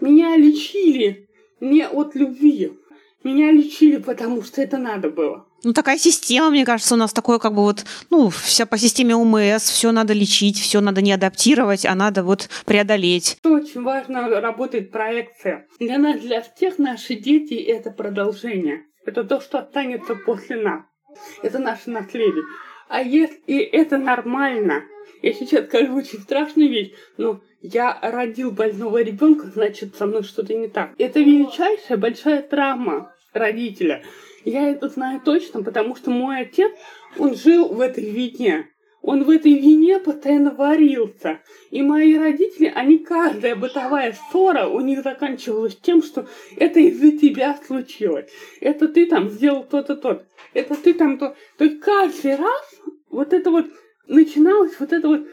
Меня 0.00 0.36
лечили 0.36 1.28
не 1.60 1.86
от 1.86 2.14
любви. 2.14 2.72
Меня 3.24 3.50
лечили, 3.50 3.96
потому 3.96 4.42
что 4.42 4.62
это 4.62 4.78
надо 4.78 5.10
было. 5.10 5.46
Ну, 5.64 5.72
такая 5.72 5.98
система, 5.98 6.50
мне 6.50 6.64
кажется, 6.64 6.94
у 6.94 6.98
нас 6.98 7.12
такое 7.12 7.38
как 7.38 7.54
бы 7.54 7.62
вот, 7.62 7.84
ну, 8.10 8.28
вся 8.28 8.66
по 8.66 8.78
системе 8.78 9.16
УМС, 9.16 9.62
все 9.64 9.90
надо 9.90 10.12
лечить, 10.12 10.58
все 10.58 10.80
надо 10.80 11.02
не 11.02 11.12
адаптировать, 11.12 11.84
а 11.86 11.94
надо 11.94 12.22
вот 12.22 12.48
преодолеть. 12.66 13.38
Очень 13.42 13.82
важно 13.82 14.28
работает 14.40 14.92
проекция. 14.92 15.66
Для 15.80 15.98
нас, 15.98 16.20
для 16.20 16.42
всех 16.42 16.78
наши 16.78 17.16
дети— 17.16 17.54
это 17.54 17.90
продолжение. 17.90 18.84
Это 19.04 19.24
то, 19.24 19.40
что 19.40 19.58
останется 19.58 20.14
после 20.14 20.56
нас. 20.62 20.82
Это 21.42 21.58
наше 21.58 21.90
наследие. 21.90 22.44
А 22.88 23.02
если 23.02 23.56
это 23.56 23.98
нормально, 23.98 24.82
я 25.22 25.32
сейчас 25.32 25.66
скажу 25.66 25.94
очень 25.94 26.20
страшную 26.20 26.68
вещь, 26.68 26.92
но 27.16 27.40
я 27.60 27.98
родил 28.02 28.50
больного 28.50 29.02
ребенка, 29.02 29.48
значит, 29.52 29.96
со 29.96 30.06
мной 30.06 30.22
что-то 30.22 30.54
не 30.54 30.68
так. 30.68 30.92
Это 30.98 31.20
величайшая 31.20 31.98
большая 31.98 32.42
травма 32.42 33.14
родителя. 33.32 34.02
Я 34.44 34.70
это 34.70 34.88
знаю 34.88 35.20
точно, 35.24 35.62
потому 35.62 35.96
что 35.96 36.10
мой 36.10 36.42
отец, 36.42 36.70
он 37.18 37.34
жил 37.34 37.68
в 37.68 37.80
этой 37.80 38.08
вине. 38.08 38.68
Он 39.02 39.22
в 39.22 39.30
этой 39.30 39.54
вине 39.54 40.00
постоянно 40.00 40.52
варился. 40.52 41.40
И 41.70 41.80
мои 41.80 42.18
родители, 42.18 42.72
они 42.74 42.98
каждая 42.98 43.54
бытовая 43.54 44.16
ссора 44.30 44.66
у 44.66 44.80
них 44.80 45.02
заканчивалась 45.02 45.76
тем, 45.76 46.02
что 46.02 46.26
это 46.56 46.80
из-за 46.80 47.12
тебя 47.12 47.56
случилось. 47.66 48.28
Это 48.60 48.88
ты 48.88 49.06
там 49.06 49.30
сделал 49.30 49.62
то-то, 49.62 49.94
то 49.94 50.24
Это 50.54 50.74
ты 50.74 50.92
там 50.94 51.18
то. 51.18 51.36
То 51.56 51.64
есть 51.64 51.80
каждый 51.80 52.34
раз 52.34 52.74
вот 53.10 53.32
это 53.32 53.50
вот 53.50 53.66
начиналось 54.06 54.78
вот 54.78 54.92
это 54.92 55.08
вот 55.08 55.26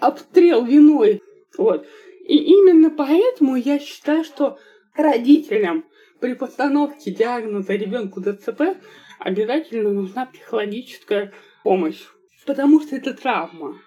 обстрел 0.00 0.64
виной. 0.64 1.22
Вот. 1.56 1.86
И 2.26 2.36
именно 2.36 2.90
поэтому 2.90 3.56
я 3.56 3.78
считаю, 3.78 4.24
что 4.24 4.58
родителям 4.94 5.84
при 6.20 6.34
постановке 6.34 7.10
диагноза 7.10 7.74
ребенку 7.74 8.20
ДЦП 8.20 8.76
обязательно 9.18 9.90
нужна 9.90 10.26
психологическая 10.26 11.32
помощь. 11.62 12.02
Потому 12.46 12.80
что 12.80 12.96
это 12.96 13.14
травма. 13.14 13.80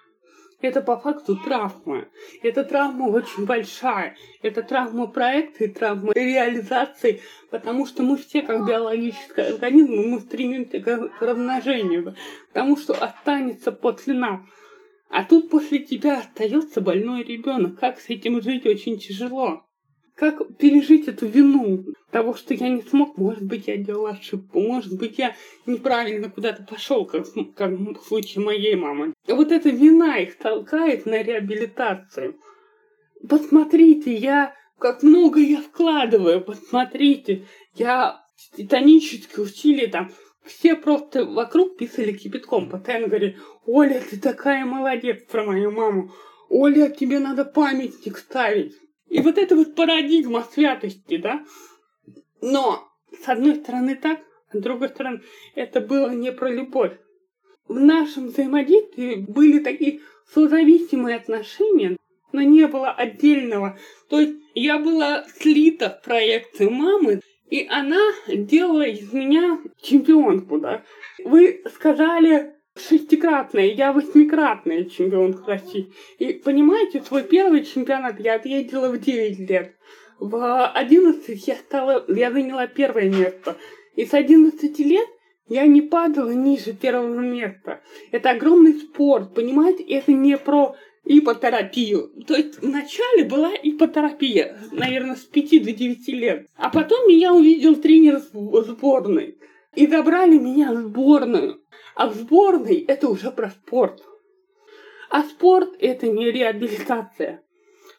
Это 0.62 0.80
по 0.80 0.96
факту 0.96 1.36
травма. 1.36 2.06
Это 2.42 2.64
травма 2.64 3.08
очень 3.08 3.44
большая. 3.44 4.16
Это 4.40 4.62
травма 4.62 5.06
проекта 5.06 5.64
и 5.64 5.68
травма 5.68 6.12
реализации, 6.14 7.20
потому 7.50 7.86
что 7.86 8.02
мы 8.02 8.16
все, 8.16 8.42
как 8.42 8.66
биологический 8.66 9.42
организм, 9.42 9.92
мы 9.92 10.20
стремимся 10.20 10.80
к 10.80 11.20
размножению, 11.20 12.14
потому 12.52 12.76
что 12.78 12.94
останется 12.94 13.70
после 13.70 14.14
нас. 14.14 14.40
А 15.10 15.24
тут 15.24 15.50
после 15.50 15.80
тебя 15.80 16.20
остается 16.20 16.80
больной 16.80 17.22
ребенок. 17.22 17.78
Как 17.78 18.00
с 18.00 18.08
этим 18.08 18.40
жить 18.40 18.66
очень 18.66 18.98
тяжело 18.98 19.65
как 20.16 20.56
пережить 20.56 21.08
эту 21.08 21.26
вину 21.26 21.84
того, 22.10 22.34
что 22.34 22.54
я 22.54 22.68
не 22.68 22.82
смог, 22.82 23.18
может 23.18 23.44
быть, 23.44 23.68
я 23.68 23.76
делал 23.76 24.06
ошибку, 24.06 24.60
может 24.60 24.96
быть, 24.96 25.18
я 25.18 25.36
неправильно 25.66 26.30
куда-то 26.30 26.64
пошел, 26.64 27.04
как, 27.04 27.26
как 27.54 27.72
в 27.72 28.02
случае 28.06 28.44
моей 28.44 28.74
мамы. 28.76 29.12
Вот 29.28 29.52
эта 29.52 29.68
вина 29.68 30.18
их 30.18 30.38
толкает 30.38 31.04
на 31.04 31.22
реабилитацию. 31.22 32.36
Посмотрите, 33.28 34.14
я 34.14 34.54
как 34.78 35.02
много 35.02 35.38
я 35.40 35.60
вкладываю, 35.60 36.40
посмотрите, 36.40 37.46
я 37.74 38.22
титанические 38.56 39.44
усилия 39.44 39.88
там, 39.88 40.10
все 40.44 40.76
просто 40.76 41.24
вокруг 41.24 41.76
писали 41.76 42.12
кипятком, 42.12 42.68
постоянно 42.70 43.08
говорили, 43.08 43.38
Оля, 43.66 44.02
ты 44.08 44.18
такая 44.18 44.64
молодец 44.64 45.22
про 45.30 45.44
мою 45.44 45.72
маму, 45.72 46.10
Оля, 46.48 46.88
тебе 46.88 47.18
надо 47.18 47.44
памятник 47.44 48.18
ставить. 48.18 48.74
И 49.08 49.20
вот 49.20 49.38
эта 49.38 49.54
вот 49.54 49.74
парадигма 49.74 50.46
святости, 50.52 51.16
да, 51.16 51.44
но 52.40 52.88
с 53.24 53.28
одной 53.28 53.56
стороны 53.56 53.94
так, 53.96 54.20
а 54.52 54.58
с 54.58 54.60
другой 54.60 54.88
стороны 54.88 55.22
это 55.54 55.80
было 55.80 56.10
не 56.10 56.32
про 56.32 56.50
любовь. 56.50 56.92
В 57.68 57.78
нашем 57.78 58.28
взаимодействии 58.28 59.16
были 59.16 59.58
такие 59.58 60.00
созависимые 60.32 61.16
отношения, 61.16 61.96
но 62.32 62.42
не 62.42 62.66
было 62.66 62.90
отдельного. 62.90 63.78
То 64.08 64.20
есть 64.20 64.38
я 64.54 64.78
была 64.78 65.24
слита 65.38 65.90
в 65.90 66.04
проекции 66.04 66.68
мамы, 66.68 67.20
и 67.48 67.66
она 67.68 68.00
делала 68.28 68.86
из 68.86 69.12
меня 69.12 69.58
чемпионку, 69.80 70.58
да. 70.58 70.82
Вы 71.24 71.62
сказали, 71.74 72.55
шестикратная, 72.76 73.66
я 73.66 73.92
восьмикратная 73.92 74.84
чемпионка 74.84 75.44
России. 75.46 75.92
И 76.18 76.34
понимаете, 76.34 77.02
свой 77.02 77.24
первый 77.24 77.64
чемпионат 77.64 78.20
я 78.20 78.34
отъездила 78.34 78.90
в 78.90 78.98
9 78.98 79.50
лет. 79.50 79.76
В 80.18 80.66
11 80.68 81.46
я 81.46 81.56
стала, 81.56 82.04
я 82.08 82.30
заняла 82.30 82.66
первое 82.66 83.10
место. 83.10 83.56
И 83.94 84.04
с 84.04 84.14
11 84.14 84.78
лет 84.80 85.08
я 85.48 85.66
не 85.66 85.82
падала 85.82 86.30
ниже 86.30 86.72
первого 86.72 87.20
места. 87.20 87.80
Это 88.10 88.30
огромный 88.30 88.74
спорт, 88.74 89.34
понимаете? 89.34 89.84
Это 89.84 90.12
не 90.12 90.36
про 90.36 90.76
ипотерапию. 91.04 92.10
То 92.26 92.34
есть 92.34 92.60
вначале 92.60 93.24
была 93.24 93.52
ипотерапия, 93.62 94.58
наверное, 94.72 95.16
с 95.16 95.24
5 95.24 95.64
до 95.64 95.72
9 95.72 96.08
лет. 96.08 96.46
А 96.56 96.68
потом 96.70 97.08
меня 97.08 97.32
увидел 97.32 97.76
тренер 97.76 98.18
сборной. 98.18 99.38
И 99.74 99.86
забрали 99.86 100.38
меня 100.38 100.72
в 100.72 100.76
сборную. 100.76 101.60
А 101.96 102.08
в 102.08 102.14
сборной 102.14 102.84
это 102.86 103.08
уже 103.08 103.30
про 103.30 103.48
спорт. 103.50 104.04
А 105.08 105.22
спорт 105.22 105.70
это 105.80 106.08
не 106.08 106.30
реабилитация. 106.30 107.42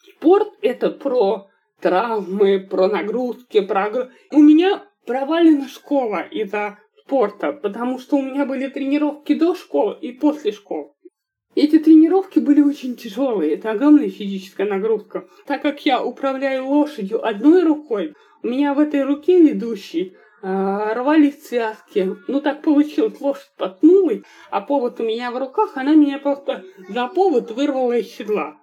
Спорт 0.04 0.50
это 0.62 0.92
про 0.92 1.48
травмы, 1.82 2.60
про 2.60 2.90
нагрузки, 2.90 3.60
про... 3.62 4.12
У 4.32 4.40
меня 4.40 4.84
провалена 5.08 5.68
школа 5.68 6.22
из-за 6.22 6.78
спорта, 7.00 7.54
потому 7.54 7.98
что 7.98 8.18
у 8.18 8.22
меня 8.22 8.46
были 8.46 8.68
тренировки 8.68 9.34
до 9.34 9.56
школы 9.56 9.98
и 10.00 10.12
после 10.12 10.52
школы. 10.52 10.92
Эти 11.56 11.80
тренировки 11.80 12.38
были 12.38 12.62
очень 12.62 12.96
тяжелые, 12.96 13.56
это 13.56 13.72
огромная 13.72 14.12
физическая 14.12 14.68
нагрузка. 14.68 15.28
Так 15.48 15.64
как 15.64 15.84
я 15.88 16.04
управляю 16.04 16.68
лошадью 16.68 17.26
одной 17.26 17.64
рукой, 17.64 18.14
у 18.44 18.48
меня 18.48 18.76
в 18.76 18.80
этой 18.80 19.02
руке 19.02 19.42
ведущий 19.42 20.16
рвались 20.94 21.48
связки. 21.48 22.16
Ну, 22.28 22.42
так 22.42 22.62
получилось, 22.62 23.20
лошадь 23.20 23.52
потнулась, 23.58 24.22
а 24.50 24.62
повод 24.62 25.00
у 25.00 25.04
меня 25.04 25.32
в 25.32 25.38
руках, 25.38 25.72
она 25.76 25.96
меня 25.96 26.20
просто 26.20 26.64
за 26.90 27.08
повод 27.08 27.52
вырвала 27.52 27.98
из 27.98 28.12
седла. 28.14 28.58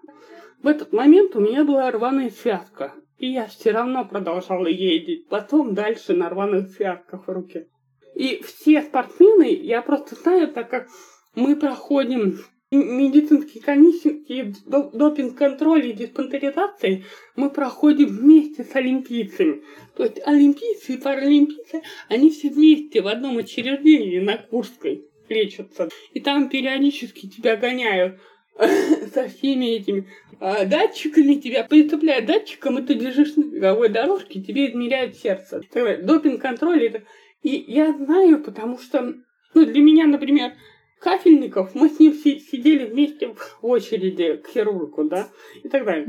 В 0.62 0.66
этот 0.66 0.92
момент 0.92 1.36
у 1.36 1.40
меня 1.40 1.64
была 1.64 1.90
рваная 1.90 2.30
связка, 2.30 2.94
и 3.18 3.30
я 3.30 3.46
все 3.46 3.72
равно 3.72 4.04
продолжала 4.04 4.66
ездить. 4.66 5.28
Потом 5.28 5.74
дальше 5.74 6.14
на 6.14 6.30
рваных 6.30 6.70
связках 6.70 7.26
в 7.26 7.30
руке. 7.30 7.68
И 8.14 8.42
все 8.42 8.82
спортсмены, 8.82 9.52
я 9.52 9.82
просто 9.82 10.14
знаю, 10.14 10.48
так 10.48 10.70
как 10.70 10.86
мы 11.34 11.56
проходим 11.56 12.38
медицинские 12.76 13.62
комиссии, 13.62 14.54
допинг-контроль 14.66 15.86
и 15.86 15.92
диспансеризации 15.92 17.04
мы 17.36 17.50
проходим 17.50 18.08
вместе 18.08 18.64
с 18.64 18.74
олимпийцами. 18.74 19.62
То 19.96 20.04
есть 20.04 20.20
олимпийцы 20.24 20.94
и 20.94 20.96
паралимпийцы, 20.96 21.82
они 22.08 22.30
все 22.30 22.50
вместе 22.50 23.02
в 23.02 23.08
одном 23.08 23.36
учреждении 23.36 24.20
на 24.20 24.36
Курской 24.36 25.06
лечатся. 25.28 25.88
И 26.12 26.20
там 26.20 26.48
периодически 26.48 27.28
тебя 27.28 27.56
гоняют 27.56 28.20
со 29.14 29.28
всеми 29.28 29.76
этими 29.76 30.08
а, 30.40 30.64
датчиками, 30.64 31.34
тебя 31.34 31.64
прицепляют 31.64 32.26
датчиком, 32.26 32.78
и 32.78 32.82
ты 32.82 32.94
лежишь 32.94 33.36
на 33.36 33.44
беговой 33.44 33.88
дорожке, 33.88 34.40
тебе 34.40 34.70
измеряют 34.70 35.16
сердце. 35.16 35.62
Допинг-контроль 36.02 36.84
это... 36.84 37.02
И 37.42 37.64
я 37.68 37.92
знаю, 37.92 38.42
потому 38.42 38.78
что 38.78 39.14
ну, 39.54 39.64
для 39.64 39.80
меня, 39.80 40.06
например, 40.06 40.54
Кафельников, 41.04 41.74
мы 41.74 41.90
с 41.90 42.00
ним 42.00 42.14
сидели 42.14 42.86
вместе 42.86 43.28
в 43.28 43.58
очереди 43.60 44.38
к 44.38 44.48
хирургу, 44.48 45.04
да, 45.04 45.28
и 45.62 45.68
так 45.68 45.84
далее. 45.84 46.08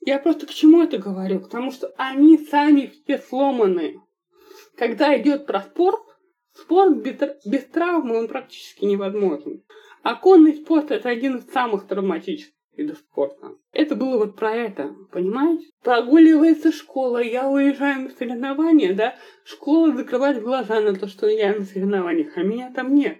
Я 0.00 0.18
просто 0.18 0.46
к 0.46 0.50
чему 0.50 0.82
это 0.82 0.96
говорю? 0.96 1.40
Потому 1.40 1.70
что 1.70 1.92
они 1.98 2.38
сами 2.38 2.86
все 2.86 3.18
сломаны. 3.18 4.00
Когда 4.78 5.14
идет 5.20 5.44
про 5.44 5.60
спорт, 5.60 6.00
спорт 6.54 7.02
без, 7.02 7.16
без 7.44 7.66
травмы 7.66 8.16
он 8.16 8.28
практически 8.28 8.86
невозможен. 8.86 9.62
А 10.02 10.14
конный 10.14 10.54
спорт 10.54 10.90
это 10.90 11.10
один 11.10 11.36
из 11.36 11.52
самых 11.52 11.86
травматических 11.86 12.54
видов 12.78 12.96
спорта. 12.96 13.56
Это 13.72 13.94
было 13.94 14.16
вот 14.16 14.36
про 14.36 14.52
это, 14.52 14.94
понимаете? 15.12 15.66
Прогуливается 15.82 16.72
школа, 16.72 17.22
я 17.22 17.46
уезжаю 17.46 18.04
на 18.04 18.08
соревнования, 18.08 18.94
да, 18.94 19.16
школа 19.44 19.94
закрывает 19.94 20.42
глаза 20.42 20.80
на 20.80 20.94
то, 20.94 21.08
что 21.08 21.26
я 21.26 21.54
на 21.54 21.66
соревнованиях, 21.66 22.38
а 22.38 22.42
меня 22.42 22.72
там 22.74 22.94
нет 22.94 23.18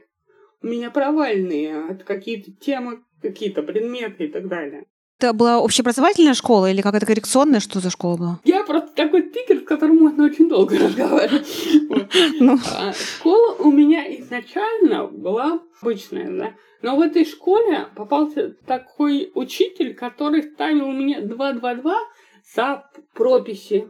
у 0.63 0.67
меня 0.67 0.91
провальные, 0.91 1.87
это 1.91 2.05
какие-то 2.05 2.53
темы, 2.53 3.03
какие-то 3.23 3.63
предметы 3.63 4.25
и 4.25 4.29
так 4.29 4.49
далее. 4.49 4.85
Это 5.19 5.35
была 5.35 5.59
общеобразовательная 5.61 6.33
школа 6.33 6.71
или 6.71 6.81
какая-то 6.81 7.05
коррекционная? 7.05 7.61
Что 7.61 7.79
за 7.79 7.91
школа 7.91 8.17
была? 8.17 8.41
Я 8.45 8.65
просто 8.65 8.95
такой 8.95 9.29
спикер, 9.29 9.61
с 9.61 9.65
которым 9.65 9.99
можно 9.99 10.25
очень 10.25 10.49
долго 10.49 10.79
разговаривать. 10.79 11.47
Ну. 12.41 12.59
А, 12.75 12.93
школа 12.95 13.55
у 13.59 13.71
меня 13.71 14.03
изначально 14.21 15.07
была 15.07 15.61
обычная, 15.83 16.31
да. 16.31 16.55
Но 16.81 16.97
в 16.97 17.03
этой 17.03 17.27
школе 17.27 17.87
попался 17.95 18.55
такой 18.67 19.31
учитель, 19.35 19.95
который 19.95 20.43
ставил 20.43 20.91
мне 20.91 21.21
2-2-2 21.21 21.95
за 22.55 22.85
прописи. 23.15 23.89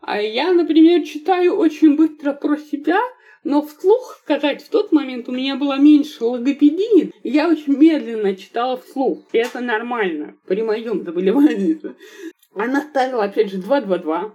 А 0.00 0.20
я, 0.20 0.52
например, 0.52 1.02
читаю 1.04 1.56
очень 1.56 1.96
быстро 1.96 2.32
про 2.32 2.56
себя, 2.56 3.00
но 3.44 3.62
вслух 3.62 4.18
сказать 4.22 4.62
в 4.62 4.70
тот 4.70 4.90
момент 4.90 5.28
у 5.28 5.32
меня 5.32 5.56
было 5.56 5.78
меньше 5.78 6.24
логопедии, 6.24 7.12
я 7.22 7.48
очень 7.48 7.76
медленно 7.76 8.34
читала 8.34 8.78
вслух. 8.78 9.18
И 9.32 9.38
это 9.38 9.60
нормально 9.60 10.36
при 10.46 10.62
моем 10.62 11.04
заболевании. 11.04 11.80
Она 12.54 12.80
ставила, 12.80 13.24
опять 13.24 13.50
же, 13.50 13.58
2-2-2. 13.58 14.32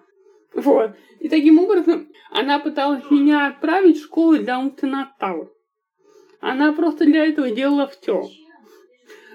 Вот. 0.53 0.91
И 1.19 1.27
таким 1.27 1.59
образом 1.59 2.07
она 2.31 2.59
пыталась 2.59 3.09
меня 3.09 3.47
отправить 3.47 3.97
в 3.97 4.03
школу 4.03 4.37
умственного 4.37 5.03
отсталых. 5.03 5.49
Она 6.39 6.71
просто 6.73 7.05
для 7.05 7.25
этого 7.25 7.49
делала 7.49 7.87
все. 7.87 8.29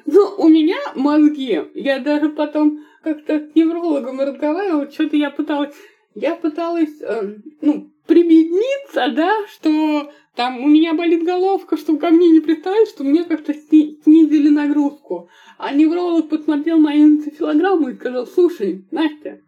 Но 0.06 0.36
у 0.38 0.48
меня 0.48 0.76
мозги, 0.94 1.62
я 1.74 1.98
даже 1.98 2.28
потом 2.28 2.84
как-то 3.02 3.40
с 3.40 3.54
неврологом 3.54 4.20
разговаривала, 4.20 4.90
что-то 4.90 5.16
я 5.16 5.30
пыталась, 5.30 5.74
я 6.14 6.36
пыталась, 6.36 7.00
э, 7.00 7.36
ну, 7.60 7.90
прибедниться, 8.06 9.12
да, 9.14 9.46
что 9.48 10.10
там 10.36 10.62
у 10.62 10.66
меня 10.66 10.94
болит 10.94 11.24
головка, 11.24 11.76
чтобы 11.76 11.98
ко 11.98 12.10
мне 12.10 12.28
не 12.28 12.40
пристали, 12.40 12.86
что 12.86 13.04
мне 13.04 13.24
как-то 13.24 13.54
снизили 13.54 14.48
нагрузку. 14.48 15.28
А 15.58 15.72
невролог 15.72 16.28
посмотрел 16.28 16.78
мою 16.78 17.06
энцефалограмму 17.06 17.88
и 17.88 17.94
сказал, 17.94 18.26
слушай, 18.26 18.84
Настя, 18.90 19.40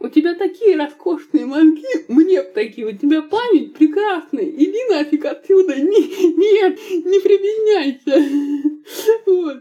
у 0.00 0.08
тебя 0.08 0.34
такие 0.34 0.76
роскошные 0.76 1.44
мозги, 1.44 1.84
мне 2.08 2.42
такие, 2.42 2.86
у 2.86 2.92
тебя 2.92 3.22
память 3.22 3.74
прекрасная, 3.74 4.44
иди 4.44 4.78
нафиг 4.90 5.24
отсюда, 5.24 5.74
не, 5.80 6.36
нет, 6.36 6.78
не 7.04 7.20
прибедняйся. 7.20 8.78
Вот. 9.26 9.58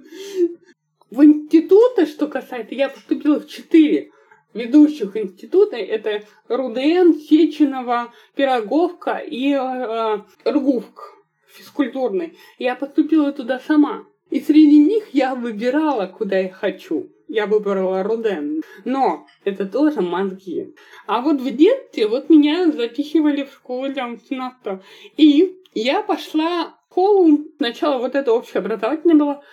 В 1.10 1.24
институты, 1.24 2.06
что 2.06 2.28
касается, 2.28 2.76
я 2.76 2.90
поступила 2.90 3.40
в 3.40 3.48
четыре 3.48 4.12
ведущих 4.54 5.16
института, 5.16 5.76
это 5.78 6.24
РУДН, 6.48 7.20
Сеченова, 7.20 8.14
Пироговка 8.36 9.18
и 9.18 9.54
э, 9.54 10.20
РГУФК 10.46 11.18
физкультурный. 11.48 12.38
Я 12.58 12.76
поступила 12.76 13.32
туда 13.32 13.60
сама. 13.60 14.06
И 14.30 14.42
среди 14.42 14.78
них 14.78 15.14
я 15.14 15.36
выбирала, 15.36 16.08
куда 16.08 16.40
я 16.40 16.50
хочу. 16.50 17.10
Я 17.28 17.46
выбрала 17.46 18.04
Руден. 18.04 18.62
Но 18.86 19.26
это 19.44 19.66
тоже 19.66 20.02
мозги. 20.02 20.74
А 21.08 21.22
вот 21.22 21.42
в 21.42 21.56
детстве 21.56 22.08
вот 22.08 22.30
меня 22.30 22.72
запихивали 22.72 23.44
в 23.44 23.54
школу 23.54 23.90
для 23.90 24.08
мастинатов. 24.08 24.84
И 25.18 25.58
я 25.74 26.02
пошла 26.02 26.78
в 26.90 26.92
школу. 26.92 27.40
Сначала 27.58 28.00
вот 28.00 28.16
это 28.16 28.34
общеобразовательное 28.34 29.16
было, 29.16 29.44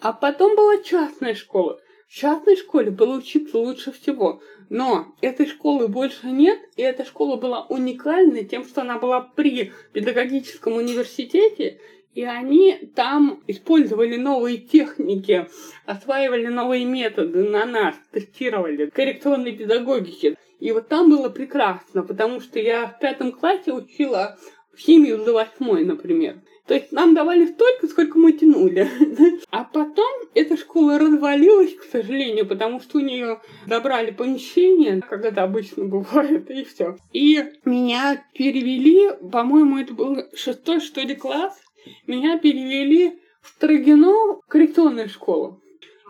а 0.00 0.12
потом 0.12 0.56
была 0.56 0.78
частная 0.78 1.34
школа. 1.34 1.80
В 2.10 2.12
частной 2.12 2.56
школе 2.56 2.90
было 2.90 3.18
учиться 3.18 3.56
лучше 3.56 3.92
всего. 3.92 4.42
Но 4.68 5.14
этой 5.20 5.46
школы 5.46 5.86
больше 5.86 6.26
нет, 6.26 6.58
и 6.74 6.82
эта 6.82 7.04
школа 7.04 7.36
была 7.36 7.66
уникальной 7.66 8.44
тем, 8.44 8.64
что 8.64 8.80
она 8.80 8.98
была 8.98 9.20
при 9.20 9.72
педагогическом 9.92 10.72
университете, 10.72 11.78
и 12.16 12.24
они 12.24 12.90
там 12.96 13.44
использовали 13.46 14.16
новые 14.16 14.58
техники, 14.58 15.46
осваивали 15.86 16.48
новые 16.48 16.84
методы 16.84 17.48
на 17.48 17.64
нас, 17.64 17.94
тестировали 18.10 18.90
коррекционной 18.90 19.52
педагогики. 19.52 20.36
И 20.58 20.72
вот 20.72 20.88
там 20.88 21.10
было 21.10 21.28
прекрасно, 21.28 22.02
потому 22.02 22.40
что 22.40 22.58
я 22.58 22.88
в 22.88 22.98
пятом 22.98 23.30
классе 23.30 23.72
учила 23.72 24.36
химию 24.76 25.18
до 25.24 25.34
восьмой, 25.34 25.84
например. 25.84 26.40
То 26.70 26.74
есть 26.74 26.92
нам 26.92 27.14
давали 27.14 27.46
столько, 27.46 27.88
сколько 27.88 28.16
мы 28.16 28.30
тянули. 28.30 28.88
А 29.50 29.64
потом 29.64 30.06
эта 30.34 30.56
школа 30.56 31.00
развалилась, 31.00 31.74
к 31.74 31.82
сожалению, 31.82 32.46
потому 32.46 32.78
что 32.78 32.98
у 32.98 33.00
нее 33.00 33.40
забрали 33.66 34.12
помещение, 34.12 35.00
как 35.00 35.24
это 35.24 35.42
обычно 35.42 35.86
бывает, 35.86 36.48
и 36.48 36.62
все. 36.62 36.96
И 37.12 37.44
меня 37.64 38.24
перевели, 38.34 39.10
по-моему, 39.32 39.78
это 39.78 39.94
был 39.94 40.16
шестой, 40.32 40.78
что 40.78 41.00
ли, 41.00 41.16
класс, 41.16 41.60
меня 42.06 42.38
перевели 42.38 43.18
в 43.42 43.48
Строгино 43.48 44.40
коррекционную 44.46 45.08
школу. 45.08 45.60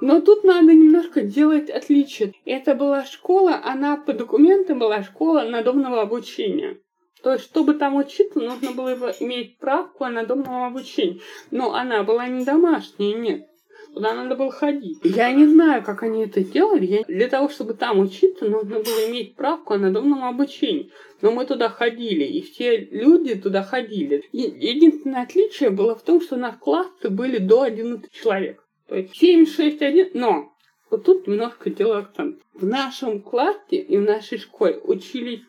Но 0.02 0.20
тут 0.20 0.44
надо 0.44 0.74
немножко 0.74 1.22
делать 1.22 1.70
отличие. 1.70 2.34
Это 2.44 2.74
была 2.74 3.06
школа, 3.06 3.62
она 3.64 3.96
по 3.96 4.12
документам 4.12 4.78
была 4.78 5.02
школа 5.02 5.44
надомного 5.44 6.02
обучения. 6.02 6.76
То 7.22 7.32
есть, 7.32 7.44
чтобы 7.44 7.74
там 7.74 7.96
учиться, 7.96 8.38
нужно 8.38 8.72
было 8.72 9.14
иметь 9.20 9.54
справку 9.56 10.04
о 10.04 10.10
надомном 10.10 10.64
обучении. 10.64 11.20
Но 11.50 11.74
она 11.74 12.02
была 12.02 12.26
не 12.28 12.44
домашняя, 12.44 13.14
нет. 13.14 13.46
Туда 13.94 14.14
надо 14.14 14.36
было 14.36 14.52
ходить. 14.52 14.98
Я 15.02 15.32
не 15.32 15.46
знаю, 15.46 15.82
как 15.82 16.02
они 16.02 16.24
это 16.24 16.44
делали. 16.44 16.86
Я... 16.86 17.02
Для 17.08 17.28
того, 17.28 17.48
чтобы 17.48 17.74
там 17.74 17.98
учиться, 17.98 18.44
нужно 18.44 18.78
было 18.78 19.08
иметь 19.08 19.32
справку 19.32 19.74
о 19.74 19.78
надомном 19.78 20.24
обучении. 20.24 20.90
Но 21.22 21.32
мы 21.32 21.44
туда 21.44 21.68
ходили, 21.68 22.24
и 22.24 22.40
все 22.42 22.76
люди 22.76 23.34
туда 23.34 23.62
ходили. 23.62 24.24
И 24.32 24.42
единственное 24.42 25.22
отличие 25.22 25.70
было 25.70 25.94
в 25.94 26.02
том, 26.02 26.20
что 26.20 26.36
у 26.36 26.38
нас 26.38 26.56
классы 26.56 27.10
были 27.10 27.38
до 27.38 27.62
11 27.62 28.10
человек. 28.12 28.64
То 28.86 28.96
есть 28.96 29.16
7, 29.16 29.46
6, 29.46 29.82
1. 29.82 30.10
Но 30.14 30.52
вот 30.90 31.04
тут 31.04 31.26
немножко 31.26 31.70
дело 31.70 31.98
акцент. 31.98 32.40
В 32.54 32.66
нашем 32.66 33.20
классе 33.20 33.76
и 33.76 33.96
в 33.96 34.02
нашей 34.02 34.38
школе 34.38 34.80
учились, 34.84 35.42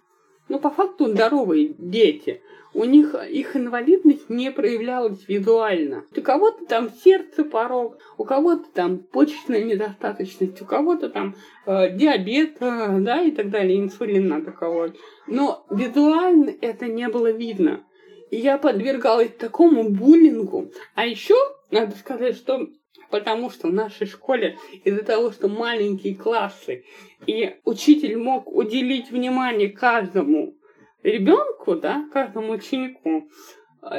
ну, 0.51 0.59
по 0.59 0.69
факту, 0.69 1.07
здоровые 1.07 1.73
дети 1.77 2.41
у 2.73 2.85
них 2.85 3.15
их 3.29 3.55
инвалидность 3.55 4.29
не 4.29 4.51
проявлялась 4.51 5.27
визуально. 5.27 6.05
У 6.15 6.21
кого-то 6.21 6.65
там 6.65 6.89
сердце 6.89 7.43
порог, 7.43 7.97
у 8.17 8.23
кого-то 8.23 8.65
там 8.73 8.99
почечная 8.99 9.63
недостаточность, 9.63 10.61
у 10.61 10.65
кого-то 10.65 11.09
там 11.09 11.35
э, 11.65 11.95
диабет, 11.95 12.57
э, 12.61 12.97
да, 12.99 13.21
и 13.21 13.31
так 13.31 13.49
далее, 13.49 13.79
инсулин 13.79 14.27
надо 14.27 14.51
колоть. 14.51 14.95
Но 15.27 15.65
визуально 15.69 16.53
это 16.61 16.87
не 16.87 17.07
было 17.09 17.31
видно. 17.31 17.83
И 18.29 18.37
я 18.37 18.57
подвергалась 18.57 19.31
такому 19.37 19.89
буллингу. 19.89 20.71
А 20.95 21.05
еще 21.05 21.35
надо 21.71 21.95
сказать, 21.97 22.35
что 22.35 22.67
потому 23.11 23.49
что 23.49 23.67
в 23.67 23.73
нашей 23.73 24.07
школе 24.07 24.57
из-за 24.83 25.03
того, 25.03 25.31
что 25.31 25.47
маленькие 25.47 26.15
классы, 26.15 26.85
и 27.27 27.57
учитель 27.65 28.17
мог 28.17 28.47
уделить 28.47 29.11
внимание 29.11 29.69
каждому 29.69 30.55
ребенку, 31.03 31.75
да, 31.75 32.05
каждому 32.13 32.53
ученику. 32.53 33.29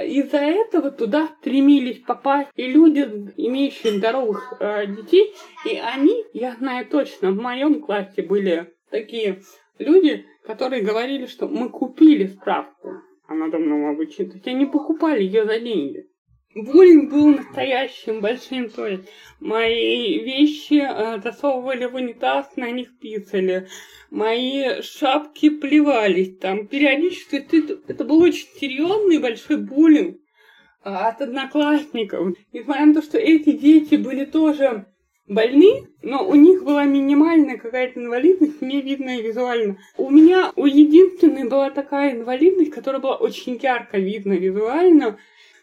Из-за 0.04 0.38
этого 0.38 0.92
туда 0.92 1.28
стремились 1.40 1.98
попасть 1.98 2.50
и 2.54 2.68
люди, 2.68 3.00
имеющие 3.36 3.94
здоровых 3.94 4.54
э, 4.60 4.86
детей, 4.86 5.34
и 5.68 5.76
они, 5.76 6.24
я 6.32 6.54
знаю 6.54 6.86
точно, 6.86 7.32
в 7.32 7.36
моем 7.36 7.80
классе 7.80 8.22
были 8.22 8.72
такие 8.90 9.42
люди, 9.78 10.24
которые 10.44 10.82
говорили, 10.82 11.26
что 11.26 11.48
мы 11.48 11.68
купили 11.68 12.26
справку 12.26 12.90
о 13.26 13.34
надомном 13.34 13.86
обучении. 13.86 14.30
То 14.30 14.36
есть 14.36 14.46
они 14.46 14.66
покупали 14.66 15.24
ее 15.24 15.46
за 15.46 15.58
деньги. 15.58 16.06
Буллинг 16.54 17.10
был 17.10 17.28
настоящим, 17.28 18.20
большим, 18.20 18.68
то 18.68 18.86
есть 18.86 19.04
мои 19.40 20.18
вещи 20.18 20.82
э, 20.82 21.20
засовывали 21.22 21.86
в 21.86 21.94
унитаз, 21.94 22.56
на 22.56 22.70
них 22.70 22.98
писали, 22.98 23.68
мои 24.10 24.82
шапки 24.82 25.48
плевались 25.48 26.36
там, 26.38 26.66
периодически 26.66 27.36
это, 27.36 27.78
это 27.88 28.04
был 28.04 28.20
очень 28.20 28.48
серьезный 28.60 29.18
большой 29.18 29.56
буллинг 29.56 30.16
э, 30.84 30.90
от 30.90 31.22
одноклассников. 31.22 32.36
Несмотря 32.52 32.86
на 32.86 32.94
то, 32.94 33.02
что 33.02 33.16
эти 33.16 33.52
дети 33.52 33.94
были 33.94 34.26
тоже 34.26 34.86
больны, 35.26 35.88
но 36.02 36.26
у 36.26 36.34
них 36.34 36.64
была 36.64 36.84
минимальная 36.84 37.56
какая-то 37.56 37.98
инвалидность, 37.98 38.60
не 38.60 38.82
видная 38.82 39.22
визуально. 39.22 39.78
У 39.96 40.10
меня 40.10 40.52
у 40.56 40.66
единственной 40.66 41.48
была 41.48 41.70
такая 41.70 42.12
инвалидность, 42.12 42.72
которая 42.72 43.00
была 43.00 43.16
очень 43.16 43.58
ярко 43.62 43.98
видна 43.98 44.34
визуально, 44.34 45.18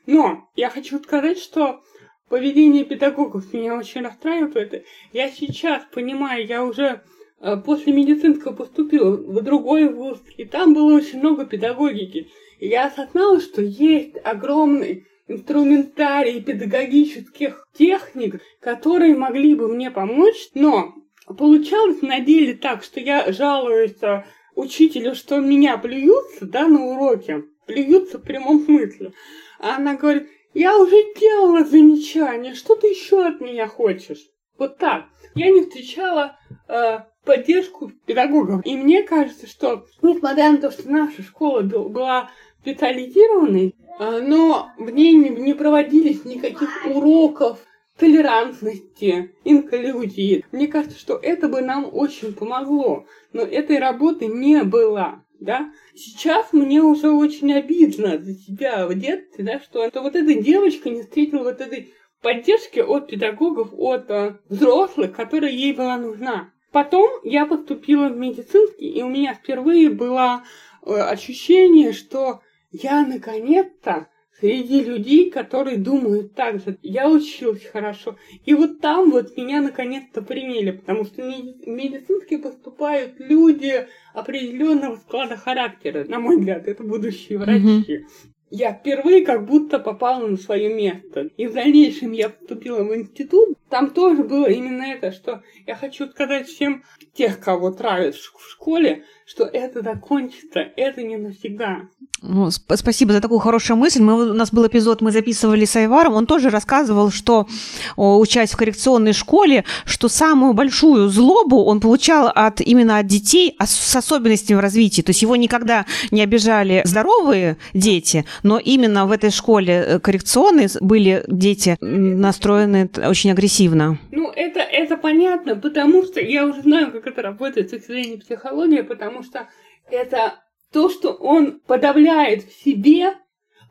но 0.09 0.49
я 0.55 0.71
хочу 0.71 0.97
сказать, 0.97 1.37
что 1.37 1.81
поведение 2.29 2.83
педагогов 2.83 3.53
меня 3.53 3.77
очень 3.77 4.01
расстраивает. 4.01 4.83
Я 5.13 5.29
сейчас 5.29 5.83
понимаю, 5.93 6.47
я 6.47 6.63
уже 6.63 7.03
э, 7.39 7.57
после 7.57 7.93
медицинского 7.93 8.53
поступила 8.53 9.11
в 9.11 9.41
другой 9.43 9.87
вуз, 9.87 10.17
и 10.35 10.45
там 10.45 10.73
было 10.73 10.95
очень 10.95 11.19
много 11.19 11.45
педагогики. 11.45 12.27
И 12.57 12.67
я 12.67 12.87
осознала, 12.87 13.39
что 13.39 13.61
есть 13.61 14.15
огромный 14.23 15.05
инструментарий 15.27 16.41
педагогических 16.41 17.67
техник, 17.77 18.41
которые 18.61 19.15
могли 19.15 19.53
бы 19.53 19.67
мне 19.67 19.91
помочь, 19.91 20.49
но 20.55 20.95
получалось 21.37 22.01
на 22.01 22.19
деле 22.19 22.55
так, 22.55 22.83
что 22.83 22.99
я 22.99 23.31
жалуюсь 23.31 24.01
э, 24.01 24.23
учителю, 24.55 25.13
что 25.13 25.39
меня 25.39 25.77
плюются, 25.77 26.47
да, 26.47 26.67
на 26.67 26.83
уроке, 26.83 27.43
плюются 27.67 28.17
в 28.17 28.23
прямом 28.23 28.65
смысле. 28.65 29.13
А 29.59 29.75
она 29.75 29.95
говорит, 29.95 30.29
я 30.53 30.77
уже 30.77 30.95
делала 31.19 31.63
замечание, 31.63 32.55
что 32.55 32.75
ты 32.75 32.87
еще 32.87 33.25
от 33.25 33.39
меня 33.41 33.67
хочешь? 33.67 34.25
Вот 34.57 34.77
так. 34.77 35.05
Я 35.35 35.51
не 35.51 35.61
встречала 35.61 36.37
э, 36.67 36.99
поддержку 37.23 37.91
педагогов. 38.05 38.65
И 38.65 38.75
мне 38.75 39.03
кажется, 39.03 39.47
что, 39.47 39.85
несмотря 40.01 40.51
на 40.51 40.57
то, 40.57 40.71
что 40.71 40.89
наша 40.89 41.21
школа 41.21 41.61
была 41.61 42.29
специализированной, 42.61 43.75
э, 43.99 44.21
но 44.21 44.69
в 44.77 44.89
ней 44.89 45.13
не, 45.13 45.29
не 45.29 45.53
проводились 45.53 46.25
никаких 46.25 46.69
уроков 46.85 47.59
толерантности, 47.97 49.35
инклюзии. 49.43 50.45
Мне 50.51 50.67
кажется, 50.67 50.97
что 50.97 51.15
это 51.15 51.47
бы 51.47 51.61
нам 51.61 51.87
очень 51.91 52.33
помогло, 52.33 53.05
но 53.33 53.41
этой 53.43 53.77
работы 53.77 54.27
не 54.27 54.63
было. 54.63 55.23
Да? 55.39 55.71
Сейчас 55.95 56.51
мне 56.51 56.81
уже 56.81 57.09
очень 57.11 57.53
обидно 57.53 58.17
за 58.17 58.33
себя 58.33 58.85
в 58.87 58.93
детстве, 58.93 59.45
да, 59.45 59.59
что 59.59 59.83
это 59.83 60.01
вот 60.01 60.15
эта 60.15 60.33
девочка 60.33 60.89
не 60.89 61.01
встретила 61.01 61.43
вот 61.43 61.61
этой 61.61 61.93
поддержки 62.21 62.79
от 62.79 63.07
педагогов, 63.07 63.69
от 63.73 64.09
э, 64.09 64.37
взрослых, 64.49 65.15
которая 65.15 65.51
ей 65.51 65.73
была 65.73 65.97
нужна. 65.97 66.51
Потом 66.71 67.09
я 67.23 67.45
поступила 67.45 68.09
в 68.09 68.17
медицинский, 68.17 68.89
и 68.89 69.01
у 69.01 69.09
меня 69.09 69.33
впервые 69.33 69.89
было 69.89 70.43
э, 70.85 70.91
ощущение, 70.93 71.93
что 71.93 72.41
я 72.71 73.05
наконец-то 73.05 74.07
среди 74.39 74.83
людей, 74.83 75.29
которые 75.29 75.77
думают 75.77 76.33
так 76.33 76.59
же. 76.59 76.77
Я 76.81 77.09
училась 77.09 77.65
хорошо. 77.65 78.17
И 78.45 78.53
вот 78.53 78.79
там 78.79 79.11
вот 79.11 79.35
меня 79.37 79.61
наконец-то 79.61 80.21
приняли, 80.21 80.71
потому 80.71 81.05
что 81.05 81.23
в 81.23 81.67
медицинский 81.67 82.37
поступают 82.37 83.19
люди 83.19 83.87
определенного 84.13 84.95
склада 84.97 85.37
характера. 85.37 86.05
На 86.05 86.19
мой 86.19 86.37
взгляд, 86.37 86.67
это 86.67 86.83
будущие 86.83 87.37
врачи. 87.37 87.97
Mm-hmm 87.99 88.29
я 88.51 88.73
впервые 88.73 89.25
как 89.25 89.45
будто 89.45 89.79
попала 89.79 90.25
на 90.25 90.37
свое 90.37 90.73
место. 90.73 91.29
И 91.37 91.47
в 91.47 91.53
дальнейшем 91.53 92.11
я 92.11 92.29
поступила 92.29 92.83
в 92.83 92.95
институт. 92.95 93.57
Там 93.69 93.91
тоже 93.91 94.23
было 94.23 94.47
именно 94.47 94.83
это, 94.83 95.11
что 95.11 95.43
я 95.67 95.75
хочу 95.75 96.07
сказать 96.07 96.47
всем 96.47 96.83
тех, 97.13 97.39
кого 97.39 97.71
травят 97.71 98.15
в 98.15 98.49
школе, 98.49 99.03
что 99.25 99.43
это 99.43 99.83
закончится, 99.83 100.59
это 100.75 101.03
не 101.03 101.17
навсегда. 101.17 101.81
Ну, 102.21 102.49
спасибо 102.49 103.13
за 103.13 103.21
такую 103.21 103.39
хорошую 103.39 103.77
мысль. 103.77 104.01
Мы, 104.01 104.31
у 104.31 104.33
нас 104.33 104.51
был 104.51 104.65
эпизод, 104.65 105.01
мы 105.01 105.11
записывали 105.11 105.65
с 105.65 105.75
Айваром, 105.75 106.15
он 106.15 106.25
тоже 106.25 106.49
рассказывал, 106.49 107.11
что, 107.11 107.47
учась 107.95 108.51
в 108.51 108.57
коррекционной 108.57 109.13
школе, 109.13 109.65
что 109.85 110.09
самую 110.09 110.53
большую 110.53 111.09
злобу 111.09 111.63
он 111.63 111.79
получал 111.79 112.31
от, 112.33 112.59
именно 112.59 112.97
от 112.97 113.05
детей 113.05 113.55
с 113.59 113.95
особенностями 113.95 114.57
в 114.57 114.61
развитии. 114.61 115.01
То 115.01 115.11
есть 115.11 115.21
его 115.21 115.35
никогда 115.35 115.85
не 116.11 116.21
обижали 116.21 116.81
здоровые 116.83 117.57
дети, 117.73 118.25
но 118.43 118.59
именно 118.59 119.05
в 119.05 119.11
этой 119.11 119.31
школе 119.31 119.73
э, 119.73 119.99
коррекционной 119.99 120.67
были 120.81 121.23
дети 121.27 121.77
настроены 121.79 122.89
очень 122.97 123.31
агрессивно. 123.31 123.97
Ну, 124.11 124.31
это, 124.35 124.59
это 124.59 124.97
понятно, 124.97 125.55
потому 125.55 126.03
что 126.03 126.19
я 126.21 126.45
уже 126.45 126.61
знаю, 126.61 126.91
как 126.91 127.07
это 127.07 127.21
работает 127.21 127.67
с 127.67 127.71
точки 127.71 127.87
зрения 127.87 128.17
психологии, 128.17 128.81
потому 128.81 129.23
что 129.23 129.47
это 129.89 130.35
то, 130.71 130.89
что 130.89 131.11
он 131.13 131.59
подавляет 131.65 132.43
в 132.43 132.63
себе, 132.63 133.13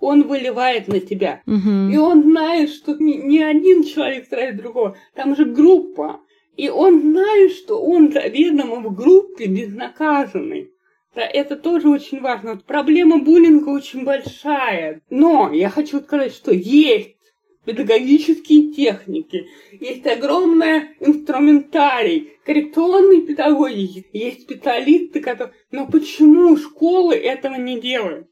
он 0.00 0.24
выливает 0.24 0.88
на 0.88 1.00
тебя. 1.00 1.42
Угу. 1.46 1.92
И 1.92 1.96
он 1.96 2.22
знает, 2.22 2.70
что 2.70 2.94
ни, 2.94 3.14
ни 3.14 3.38
один 3.38 3.84
человек 3.84 4.26
страдает 4.26 4.56
другого. 4.56 4.96
Там 5.14 5.36
же 5.36 5.44
группа. 5.44 6.20
И 6.56 6.68
он 6.68 7.00
знает, 7.00 7.52
что 7.52 7.80
он 7.80 8.12
заведомо 8.12 8.76
в 8.76 8.94
группе 8.94 9.46
безнаказанный. 9.46 10.72
Это 11.14 11.56
тоже 11.56 11.88
очень 11.88 12.20
важно. 12.20 12.56
Проблема 12.56 13.18
буллинга 13.18 13.70
очень 13.70 14.04
большая. 14.04 15.00
Но 15.10 15.52
я 15.52 15.70
хочу 15.70 16.00
сказать, 16.00 16.32
что 16.32 16.52
есть 16.52 17.16
педагогические 17.64 18.72
техники, 18.72 19.46
есть 19.72 20.06
огромная 20.06 20.94
инструментарий, 21.00 22.32
коррекционной 22.46 23.20
педагогики, 23.20 24.06
есть 24.12 24.42
специалисты, 24.42 25.20
которые... 25.20 25.54
Но 25.70 25.86
почему 25.86 26.56
школы 26.56 27.14
этого 27.14 27.56
не 27.56 27.78
делают? 27.78 28.26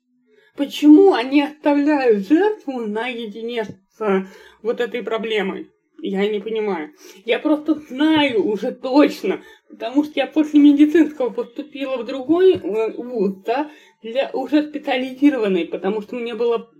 Почему 0.56 1.12
они 1.12 1.42
оставляют 1.42 2.26
жертву 2.26 2.80
наедине 2.80 3.66
с 3.98 4.26
вот 4.62 4.80
этой 4.80 5.02
проблемой? 5.02 5.70
Я 5.99 6.28
не 6.28 6.40
понимаю. 6.40 6.92
Я 7.24 7.38
просто 7.38 7.74
знаю 7.74 8.47
уже 8.47 8.72
точно, 8.72 9.40
потому 9.68 10.05
что 10.05 10.12
я 10.16 10.26
после 10.26 10.61
медицинского 10.61 11.30
поступила 11.30 11.97
в 11.97 12.05
другой 12.05 12.55
э, 12.55 12.92
вуз, 12.92 13.34
да, 13.44 13.70
для 14.03 14.30
уже 14.32 14.62
специализированный, 14.68 15.66
потому 15.66 16.03
что 16.03 16.16
мне 16.16 16.34
было 16.34 16.70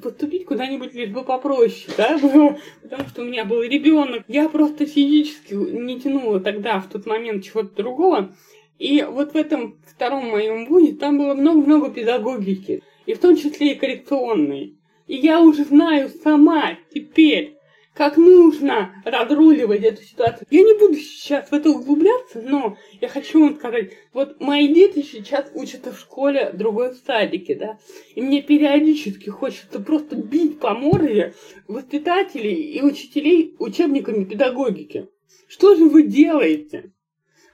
поступить 0.00 0.46
куда-нибудь 0.46 0.94
лишь 0.94 1.10
бы 1.10 1.24
попроще, 1.24 1.92
да, 1.96 2.18
было, 2.22 2.58
потому 2.82 3.08
что 3.08 3.22
у 3.22 3.24
меня 3.24 3.44
был 3.44 3.62
ребенок. 3.62 4.24
Я 4.28 4.48
просто 4.48 4.86
физически 4.86 5.54
не 5.54 6.00
тянула 6.00 6.40
тогда, 6.40 6.80
в 6.80 6.88
тот 6.88 7.06
момент, 7.06 7.44
чего-то 7.44 7.74
другого. 7.74 8.34
И 8.78 9.02
вот 9.02 9.32
в 9.32 9.36
этом 9.36 9.78
втором 9.86 10.30
моем 10.30 10.66
вузе 10.66 10.94
там 10.94 11.18
было 11.18 11.34
много-много 11.34 11.90
педагогики, 11.90 12.82
и 13.04 13.14
в 13.14 13.18
том 13.18 13.36
числе 13.36 13.72
и 13.72 13.74
коррекционной. 13.74 14.76
И 15.06 15.16
я 15.16 15.40
уже 15.40 15.64
знаю 15.64 16.08
сама 16.08 16.78
теперь, 16.94 17.56
как 17.94 18.16
нужно 18.16 19.02
разруливать 19.04 19.82
эту 19.82 20.02
ситуацию. 20.02 20.46
Я 20.50 20.62
не 20.62 20.78
буду 20.78 20.94
сейчас 20.94 21.50
в 21.50 21.52
это 21.52 21.70
углубляться, 21.70 22.40
но 22.40 22.76
я 23.00 23.08
хочу 23.08 23.40
вам 23.40 23.56
сказать, 23.56 23.92
вот 24.12 24.40
мои 24.40 24.72
дети 24.72 25.02
сейчас 25.02 25.50
учатся 25.54 25.92
в 25.92 25.98
школе, 25.98 26.50
другой 26.52 26.92
в 26.92 27.02
садике, 27.04 27.56
да, 27.56 27.78
и 28.14 28.22
мне 28.22 28.42
периодически 28.42 29.28
хочется 29.28 29.80
просто 29.80 30.16
бить 30.16 30.60
по 30.60 30.74
морде 30.74 31.34
воспитателей 31.66 32.54
и 32.54 32.82
учителей 32.82 33.56
учебниками 33.58 34.24
педагогики. 34.24 35.08
Что 35.48 35.74
же 35.74 35.84
вы 35.84 36.04
делаете? 36.04 36.92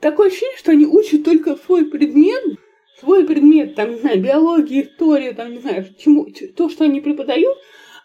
Такое 0.00 0.28
ощущение, 0.28 0.58
что 0.58 0.72
они 0.72 0.86
учат 0.86 1.24
только 1.24 1.56
свой 1.56 1.86
предмет, 1.86 2.58
свой 3.00 3.26
предмет, 3.26 3.74
там, 3.74 3.92
не 3.92 3.98
знаю, 3.98 4.22
биология, 4.22 4.82
история, 4.82 5.32
там, 5.32 5.52
не 5.52 5.58
знаю, 5.58 5.86
чему, 5.98 6.26
то, 6.54 6.68
что 6.68 6.84
они 6.84 7.00
преподают, 7.00 7.56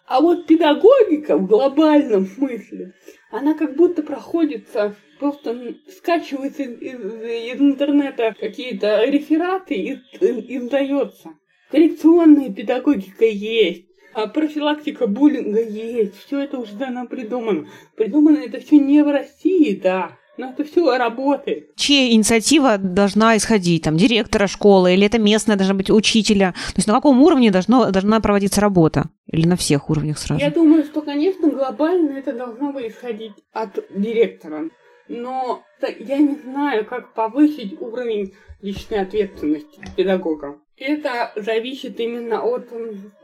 а 0.06 0.20
вот 0.20 0.46
педагогика 0.46 1.36
в 1.36 1.46
глобальном 1.46 2.26
смысле, 2.26 2.94
она 3.30 3.54
как 3.54 3.76
будто 3.76 4.02
проходится, 4.02 4.94
просто 5.18 5.74
скачивается 5.88 6.64
из, 6.64 6.80
из, 6.80 7.60
интернета 7.60 8.34
какие-то 8.38 9.04
рефераты 9.04 9.74
и 9.74 9.94
издается. 10.20 11.30
Коррекционная 11.70 12.52
педагогика 12.52 13.24
есть. 13.24 13.86
А 14.14 14.26
профилактика 14.26 15.06
буллинга 15.06 15.62
есть. 15.62 16.18
Все 16.26 16.40
это 16.40 16.58
уже 16.58 16.74
давно 16.74 17.06
придумано. 17.06 17.68
Придумано 17.96 18.38
это 18.38 18.60
все 18.60 18.78
не 18.78 19.02
в 19.02 19.10
России, 19.10 19.80
да. 19.82 20.18
Но 20.38 20.50
это 20.50 20.64
все 20.64 20.96
работает. 20.96 21.74
Чья 21.76 22.10
инициатива 22.10 22.78
должна 22.78 23.36
исходить? 23.36 23.82
Там, 23.82 23.96
директора 23.96 24.46
школы 24.46 24.94
или 24.94 25.06
это 25.06 25.18
местная 25.18 25.56
должна 25.56 25.74
быть 25.74 25.90
учителя? 25.90 26.52
То 26.68 26.76
есть 26.76 26.88
на 26.88 26.94
каком 26.94 27.20
уровне 27.22 27.50
должно, 27.50 27.90
должна 27.90 28.20
проводиться 28.20 28.60
работа? 28.60 29.10
Или 29.26 29.46
на 29.46 29.56
всех 29.56 29.90
уровнях 29.90 30.18
сразу? 30.18 30.40
Я 30.40 30.50
думаю, 30.50 30.84
что, 30.84 31.02
конечно, 31.02 31.50
глобально 31.50 32.18
это 32.18 32.32
должно 32.32 32.72
бы 32.72 32.86
исходить 32.88 33.32
от 33.52 33.78
директора. 33.94 34.70
Но 35.08 35.62
я 35.98 36.16
не 36.18 36.36
знаю, 36.36 36.86
как 36.86 37.12
повысить 37.12 37.78
уровень 37.80 38.32
личной 38.62 39.00
ответственности 39.00 39.80
педагога. 39.96 40.58
Это 40.84 41.32
зависит 41.36 42.00
именно 42.00 42.42
от 42.42 42.68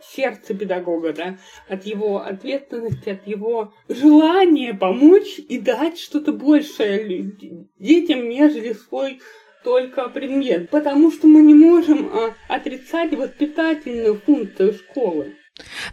сердца 0.00 0.54
педагога, 0.54 1.12
да, 1.12 1.38
от 1.68 1.84
его 1.84 2.18
ответственности, 2.18 3.08
от 3.08 3.26
его 3.26 3.72
желания 3.88 4.74
помочь 4.74 5.40
и 5.48 5.58
дать 5.58 5.98
что-то 5.98 6.32
большее 6.32 7.32
детям, 7.78 8.28
нежели 8.28 8.74
свой 8.74 9.20
только 9.64 10.08
предмет. 10.08 10.70
Потому 10.70 11.10
что 11.10 11.26
мы 11.26 11.42
не 11.42 11.54
можем 11.54 12.08
а, 12.12 12.34
отрицать 12.48 13.12
воспитательную 13.14 14.14
функцию 14.20 14.74
школы. 14.74 15.34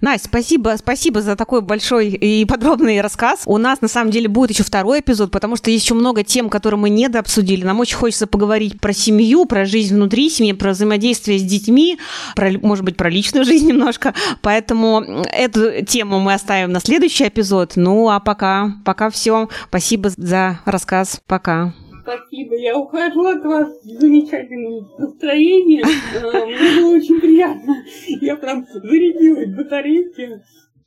Настя, 0.01 0.27
спасибо, 0.27 0.75
спасибо 0.77 1.21
за 1.21 1.35
такой 1.35 1.61
большой 1.61 2.09
и 2.09 2.45
подробный 2.45 3.01
рассказ. 3.01 3.41
У 3.45 3.57
нас 3.57 3.81
на 3.81 3.87
самом 3.87 4.11
деле 4.11 4.27
будет 4.27 4.51
еще 4.51 4.63
второй 4.63 4.99
эпизод, 4.99 5.31
потому 5.31 5.55
что 5.55 5.69
есть 5.69 5.85
еще 5.85 5.93
много 5.93 6.23
тем, 6.23 6.49
которые 6.49 6.79
мы 6.79 6.89
не 6.89 7.07
дообсудили. 7.07 7.63
Нам 7.63 7.79
очень 7.79 7.97
хочется 7.97 8.27
поговорить 8.27 8.79
про 8.79 8.93
семью, 8.93 9.45
про 9.45 9.65
жизнь 9.65 9.95
внутри 9.95 10.29
семьи, 10.29 10.53
про 10.53 10.71
взаимодействие 10.71 11.39
с 11.39 11.43
детьми, 11.43 11.97
про, 12.35 12.51
может 12.61 12.83
быть, 12.83 12.97
про 12.97 13.09
личную 13.09 13.45
жизнь 13.45 13.67
немножко. 13.67 14.13
Поэтому 14.41 15.23
эту 15.31 15.85
тему 15.85 16.19
мы 16.19 16.33
оставим 16.33 16.71
на 16.71 16.79
следующий 16.79 17.27
эпизод. 17.27 17.73
Ну, 17.75 18.09
а 18.09 18.19
пока, 18.19 18.73
пока 18.83 19.09
все. 19.09 19.49
Спасибо 19.69 20.09
за 20.15 20.59
рассказ. 20.65 21.21
Пока. 21.27 21.73
Спасибо. 22.05 22.55
Я 22.55 22.77
ухожу 22.77 23.25
от 23.25 23.43
вас 23.43 23.81
с 23.81 23.99
замечательным 23.99 24.87
настроением. 24.99 25.85
А, 26.23 26.45
мне 26.45 26.79
было 26.79 26.95
очень 26.95 27.19
приятно. 27.19 27.83
Я 28.21 28.35
прям 28.35 28.63
зарядилась 28.71 29.55
батарейки. 29.55 30.39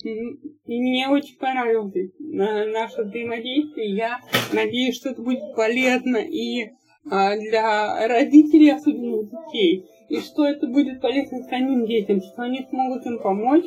И 0.04 0.80
мне 0.80 1.08
очень 1.08 1.36
понравилось 1.38 2.12
наше 2.20 3.02
взаимодействие. 3.02 3.96
Я 3.96 4.20
надеюсь, 4.52 4.96
что 4.96 5.10
это 5.10 5.20
будет 5.20 5.56
полезно 5.56 6.18
и 6.18 6.70
а, 7.10 7.36
для 7.36 8.06
родителей, 8.06 8.70
особенно 8.70 9.24
детей. 9.24 9.86
И 10.08 10.20
что 10.20 10.46
это 10.46 10.68
будет 10.68 11.00
полезно 11.00 11.42
самим 11.50 11.84
детям, 11.86 12.20
что 12.20 12.42
они 12.42 12.64
смогут 12.70 13.04
им 13.06 13.18
помочь 13.18 13.64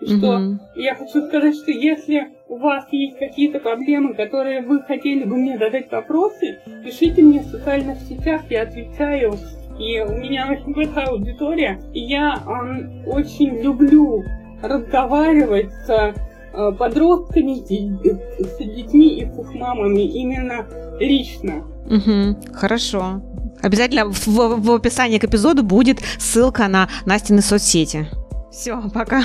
и 0.00 0.06
что 0.06 0.36
угу. 0.36 0.58
я 0.76 0.94
хочу 0.94 1.22
сказать, 1.26 1.54
что 1.54 1.70
если 1.70 2.35
у 2.48 2.58
вас 2.58 2.84
есть 2.92 3.18
какие-то 3.18 3.58
проблемы, 3.58 4.14
которые 4.14 4.62
вы 4.62 4.82
хотели 4.82 5.24
бы 5.24 5.36
мне 5.36 5.58
задать 5.58 5.90
вопросы, 5.90 6.58
пишите 6.84 7.22
мне 7.22 7.40
в 7.40 7.46
социальных 7.46 7.98
сетях, 8.00 8.42
я 8.50 8.62
отвечаю. 8.62 9.34
И 9.78 10.00
у 10.00 10.12
меня 10.12 10.48
очень 10.50 10.72
большая 10.72 11.06
аудитория, 11.08 11.78
и 11.92 12.00
я 12.00 12.36
э, 12.36 13.08
очень 13.08 13.60
люблю 13.60 14.24
разговаривать 14.62 15.70
с 15.86 15.90
э, 15.90 16.72
подростками, 16.78 17.56
с 17.56 18.58
детьми 18.58 19.20
и 19.20 19.26
с 19.26 19.38
их 19.38 19.54
мамами 19.54 20.00
именно 20.00 20.66
лично. 20.98 21.62
Угу, 21.90 22.54
хорошо. 22.54 23.20
Обязательно 23.60 24.06
в, 24.10 24.26
в 24.26 24.70
описании 24.72 25.18
к 25.18 25.24
эпизоду 25.24 25.62
будет 25.62 25.98
ссылка 26.18 26.68
на 26.68 26.88
Настины 27.04 27.42
соцсети. 27.42 28.06
Все, 28.50 28.80
пока. 28.94 29.24